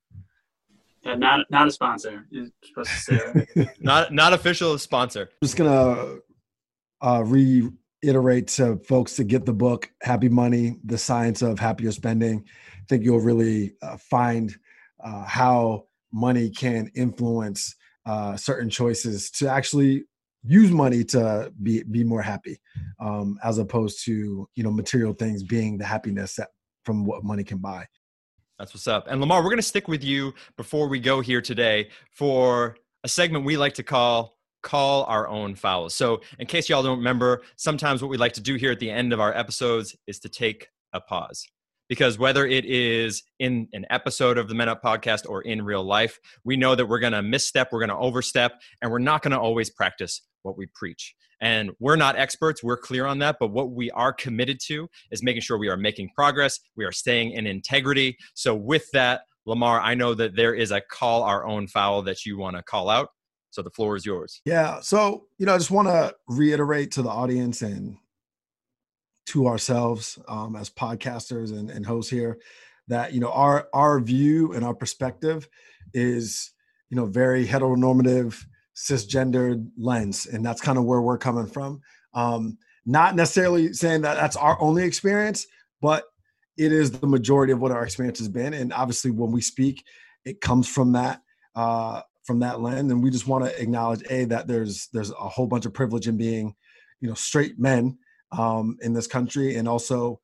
Yeah, 1.03 1.15
not 1.15 1.45
not 1.49 1.67
a 1.67 1.71
sponsor. 1.71 2.25
You're 2.29 2.47
supposed 2.63 2.89
to 2.89 3.45
say 3.55 3.69
not 3.79 4.13
not 4.13 4.33
official 4.33 4.77
sponsor. 4.77 5.29
I'm 5.31 5.45
just 5.47 5.57
gonna 5.57 6.17
uh, 7.01 7.23
reiterate 7.23 8.47
to 8.49 8.77
folks 8.77 9.15
to 9.15 9.23
get 9.23 9.45
the 9.45 9.53
book 9.53 9.91
"Happy 10.01 10.29
Money: 10.29 10.77
The 10.83 10.97
Science 10.97 11.41
of 11.41 11.59
Happier 11.59 11.91
Spending." 11.91 12.45
I 12.77 12.83
think 12.89 13.03
you'll 13.03 13.19
really 13.19 13.73
uh, 13.81 13.97
find 13.97 14.55
uh, 15.03 15.23
how 15.25 15.85
money 16.11 16.49
can 16.49 16.91
influence 16.95 17.75
uh, 18.05 18.35
certain 18.35 18.69
choices 18.69 19.29
to 19.31 19.49
actually 19.49 20.05
use 20.43 20.71
money 20.71 21.03
to 21.03 21.51
be 21.61 21.83
be 21.83 22.03
more 22.03 22.21
happy, 22.21 22.59
um, 22.99 23.37
as 23.43 23.57
opposed 23.57 24.03
to 24.05 24.47
you 24.55 24.63
know 24.63 24.71
material 24.71 25.13
things 25.13 25.43
being 25.43 25.77
the 25.77 25.85
happiness 25.85 26.35
that 26.35 26.49
from 26.83 27.05
what 27.05 27.23
money 27.23 27.43
can 27.43 27.59
buy. 27.59 27.85
That's 28.57 28.73
what's 28.73 28.87
up. 28.87 29.07
And 29.07 29.21
Lamarr, 29.21 29.37
we're 29.37 29.49
going 29.49 29.57
to 29.57 29.63
stick 29.63 29.87
with 29.87 30.03
you 30.03 30.33
before 30.55 30.87
we 30.87 30.99
go 30.99 31.19
here 31.19 31.41
today 31.41 31.89
for 32.11 32.77
a 33.03 33.07
segment 33.07 33.43
we 33.43 33.57
like 33.57 33.73
to 33.75 33.83
call 33.83 34.37
call 34.61 35.03
our 35.05 35.27
own 35.27 35.55
fouls. 35.55 35.95
So, 35.95 36.21
in 36.37 36.45
case 36.45 36.69
y'all 36.69 36.83
don't 36.83 36.99
remember, 36.99 37.41
sometimes 37.55 38.01
what 38.01 38.09
we 38.09 38.17
like 38.17 38.33
to 38.33 38.41
do 38.41 38.55
here 38.55 38.71
at 38.71 38.79
the 38.79 38.89
end 38.89 39.13
of 39.13 39.19
our 39.19 39.35
episodes 39.35 39.95
is 40.07 40.19
to 40.19 40.29
take 40.29 40.67
a 40.93 41.01
pause. 41.01 41.47
Because 41.91 42.17
whether 42.17 42.47
it 42.47 42.63
is 42.63 43.21
in 43.39 43.67
an 43.73 43.86
episode 43.89 44.38
of 44.38 44.47
the 44.47 44.56
Men 44.56 44.69
Up 44.69 44.82
podcast 44.82 45.27
or 45.27 45.41
in 45.41 45.62
real 45.62 45.84
life, 45.84 46.17
we 46.45 46.56
know 46.56 46.73
that 46.73 46.86
we're 46.86 47.01
going 47.01 47.12
to 47.12 47.21
misstep, 47.21 47.67
we're 47.69 47.86
going 47.86 47.89
to 47.89 47.97
overstep, 47.97 48.62
and 48.82 48.89
we're 48.89 48.99
not 48.99 49.23
going 49.23 49.34
to 49.34 49.38
always 49.38 49.69
practice 49.69 50.21
what 50.43 50.58
we 50.58 50.67
preach. 50.73 51.13
And 51.41 51.71
we're 51.82 51.97
not 51.97 52.15
experts, 52.15 52.63
we're 52.63 52.77
clear 52.77 53.06
on 53.06 53.19
that. 53.19 53.36
But 53.41 53.49
what 53.49 53.71
we 53.71 53.91
are 53.91 54.13
committed 54.13 54.62
to 54.67 54.88
is 55.12 55.21
making 55.21 55.41
sure 55.41 55.58
we 55.58 55.67
are 55.67 55.75
making 55.75 56.12
progress, 56.15 56.62
we 56.77 56.86
are 56.86 56.93
staying 56.93 57.32
in 57.32 57.45
integrity. 57.45 58.15
So, 58.36 58.56
with 58.56 58.86
that, 58.93 59.23
Lamarr, 59.45 59.82
I 59.84 59.93
know 59.93 60.13
that 60.13 60.38
there 60.38 60.54
is 60.54 60.71
a 60.71 60.80
call 60.80 61.23
our 61.23 61.45
own 61.45 61.67
foul 61.67 62.04
that 62.04 62.25
you 62.25 62.38
want 62.38 62.56
to 62.56 62.63
call 62.63 62.89
out. 62.89 63.10
So 63.49 63.62
the 63.62 63.69
floor 63.69 63.97
is 63.97 64.06
yours. 64.06 64.39
Yeah. 64.45 64.80
So, 64.80 65.25
you 65.38 65.45
know, 65.45 65.56
I 65.56 65.58
just 65.58 65.71
want 65.71 65.89
to 65.89 66.15
reiterate 66.30 66.91
to 66.91 67.01
the 67.01 67.10
audience 67.10 67.62
and 67.62 67.97
to 69.27 69.47
ourselves 69.47 70.19
um, 70.27 70.55
as 70.55 70.69
podcasters 70.69 71.51
and, 71.51 71.69
and 71.69 71.86
hosts 71.86 72.12
here 72.12 72.39
that, 72.88 73.13
you 73.13 73.19
know, 73.19 73.31
our 73.31 73.67
our 73.73 73.99
view 73.99 74.53
and 74.53 74.65
our 74.65 74.73
perspective 74.73 75.47
is, 75.93 76.51
you 76.89 76.97
know, 76.97 77.05
very 77.05 77.45
heteronormative 77.45 78.43
cisgendered 78.75 79.67
lens 79.77 80.25
and 80.25 80.45
that's 80.45 80.62
kind 80.62 80.77
of 80.77 80.86
where 80.86 81.01
we're 81.01 81.17
coming 81.17 81.45
from. 81.45 81.81
Um, 82.13 82.57
not 82.86 83.15
necessarily 83.15 83.73
saying 83.73 84.01
that 84.01 84.15
that's 84.15 84.36
our 84.36 84.60
only 84.62 84.84
experience 84.84 85.45
but 85.81 86.05
it 86.57 86.71
is 86.71 86.91
the 86.91 87.07
majority 87.07 87.53
of 87.53 87.60
what 87.60 87.71
our 87.71 87.84
experience 87.84 88.19
has 88.19 88.29
been 88.29 88.53
and 88.53 88.73
obviously 88.73 89.12
when 89.12 89.31
we 89.31 89.41
speak 89.41 89.84
it 90.25 90.41
comes 90.41 90.67
from 90.67 90.93
that 90.93 91.21
uh, 91.55 92.01
from 92.23 92.39
that 92.39 92.62
lens 92.62 92.91
and 92.91 93.03
we 93.03 93.10
just 93.10 93.27
want 93.27 93.43
to 93.43 93.62
acknowledge 93.62 94.03
a 94.10 94.25
that 94.25 94.47
there's 94.47 94.88
there's 94.93 95.12
a 95.12 95.29
whole 95.29 95.47
bunch 95.47 95.65
of 95.65 95.73
privilege 95.73 96.07
in 96.07 96.17
being 96.17 96.53
you 96.99 97.07
know 97.07 97.13
straight 97.13 97.60
men 97.60 97.97
um, 98.31 98.77
in 98.81 98.93
this 98.93 99.07
country 99.07 99.55
and 99.55 99.67
also 99.67 100.19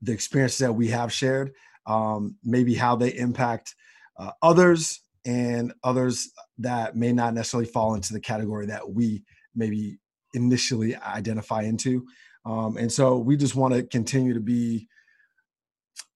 the 0.00 0.12
experiences 0.12 0.58
that 0.58 0.72
we 0.72 0.88
have 0.88 1.12
shared 1.12 1.52
um, 1.86 2.36
maybe 2.42 2.74
how 2.74 2.96
they 2.96 3.14
impact 3.14 3.74
uh, 4.18 4.30
others 4.42 5.00
and 5.24 5.72
others 5.84 6.32
that 6.58 6.96
may 6.96 7.12
not 7.12 7.34
necessarily 7.34 7.68
fall 7.68 7.94
into 7.94 8.12
the 8.12 8.20
category 8.20 8.66
that 8.66 8.90
we 8.90 9.22
maybe 9.54 9.98
initially 10.34 10.96
identify 10.96 11.62
into. 11.62 12.04
Um, 12.44 12.76
and 12.76 12.90
so 12.90 13.18
we 13.18 13.36
just 13.36 13.54
want 13.54 13.74
to 13.74 13.82
continue 13.84 14.34
to 14.34 14.40
be 14.40 14.88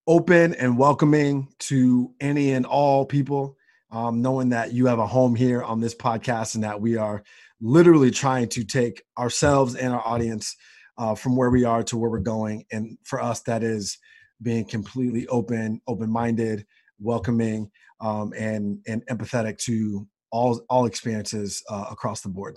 open 0.09 0.55
and 0.55 0.79
welcoming 0.79 1.49
to 1.59 2.13
any 2.21 2.53
and 2.53 2.67
all 2.67 3.05
people, 3.05 3.57
um, 3.91 4.23
knowing 4.23 4.51
that 4.51 4.73
you 4.73 4.87
have 4.87 4.99
a 4.99 5.07
home 5.07 5.35
here 5.35 5.63
on 5.63 5.81
this 5.81 5.95
podcast 5.95 6.55
and 6.55 6.65
that 6.65 6.81
we 6.81 6.97
are 6.97 7.23
literally 7.61 8.11
trying 8.11 8.49
to 8.49 8.65
take 8.65 9.03
ourselves 9.19 9.75
and 9.75 9.93
our 9.93 10.07
audience 10.07 10.57
uh, 10.99 11.15
from 11.15 11.37
where 11.37 11.51
we 11.51 11.65
are 11.65 11.83
to 11.85 11.97
where 11.97 12.11
we're 12.11 12.19
going. 12.19 12.65
And 12.73 12.99
for 13.05 13.23
us, 13.23 13.41
that 13.43 13.63
is 13.63 13.99
being 14.43 14.65
completely 14.65 15.27
open, 15.29 15.81
open 15.87 16.11
minded, 16.11 16.67
welcoming, 16.99 17.71
um, 18.01 18.33
and 18.37 18.81
and 18.87 19.07
empathetic 19.07 19.59
to 19.59 20.07
all 20.31 20.61
all 20.69 20.87
experiences 20.87 21.63
uh, 21.71 21.87
across 21.91 22.21
the 22.21 22.29
board. 22.29 22.57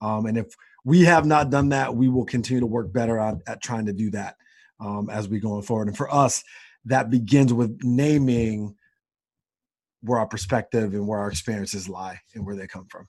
Um, 0.00 0.26
and 0.26 0.36
if 0.36 0.54
we 0.84 1.02
have 1.04 1.26
not 1.26 1.50
done 1.50 1.70
that, 1.70 1.94
we 1.94 2.08
will 2.08 2.24
continue 2.24 2.60
to 2.60 2.66
work 2.66 2.92
better 2.92 3.18
at 3.18 3.62
trying 3.62 3.86
to 3.86 3.92
do 3.92 4.10
that 4.10 4.36
um, 4.80 5.08
as 5.10 5.28
we 5.28 5.40
going 5.40 5.62
forward. 5.62 5.88
And 5.88 5.96
for 5.96 6.12
us, 6.12 6.44
that 6.84 7.10
begins 7.10 7.52
with 7.52 7.78
naming 7.82 8.74
where 10.02 10.20
our 10.20 10.26
perspective 10.26 10.94
and 10.94 11.08
where 11.08 11.18
our 11.18 11.28
experiences 11.28 11.88
lie 11.88 12.20
and 12.34 12.46
where 12.46 12.54
they 12.54 12.66
come 12.66 12.86
from. 12.86 13.08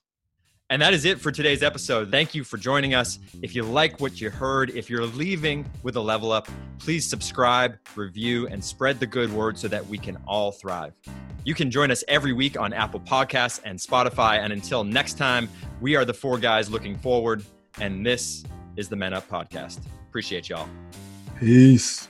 And 0.70 0.82
that 0.82 0.94
is 0.94 1.06
it 1.06 1.22
for 1.22 1.32
today's 1.32 1.64
episode. 1.64 2.12
Thank 2.12 2.36
you 2.36 2.44
for 2.44 2.58
joining 2.58 2.94
us. 2.94 3.20
If 3.42 3.56
you 3.56 3.64
like 3.64 4.02
what 4.02 4.20
you 4.20 4.30
heard, 4.30 4.70
if 4.72 4.90
you're 4.90 5.06
leaving 5.06 5.66
with 5.82 5.96
a 5.96 6.02
level 6.02 6.32
up, 6.34 6.50
please 6.78 7.08
subscribe, 7.10 7.78
review, 7.96 8.48
and 8.48 8.62
spread 8.62 9.00
the 9.00 9.08
good 9.08 9.32
word 9.32 9.58
so 9.58 9.70
that 9.70 9.86
we 9.88 9.98
can 9.98 10.18
all 10.28 10.52
thrive. 10.52 10.94
You 11.46 11.54
can 11.54 11.72
join 11.72 11.90
us 11.90 12.04
every 12.10 12.34
week 12.34 12.60
on 12.60 12.74
Apple 12.74 13.00
Podcasts 13.00 13.62
and 13.64 13.80
Spotify. 13.80 14.40
And 14.40 14.52
until 14.52 14.84
next 14.84 15.18
time, 15.18 15.48
we 15.80 15.96
are 15.96 16.04
the 16.04 16.14
four 16.14 16.38
guys 16.38 16.70
looking 16.70 16.98
forward. 16.98 17.46
And 17.80 18.06
this 18.06 18.44
is 18.76 18.90
the 18.90 18.98
Men 18.98 19.14
Up 19.14 19.30
Podcast. 19.30 19.80
Appreciate 20.10 20.50
y'all. 20.50 20.68
Peace. 21.40 22.10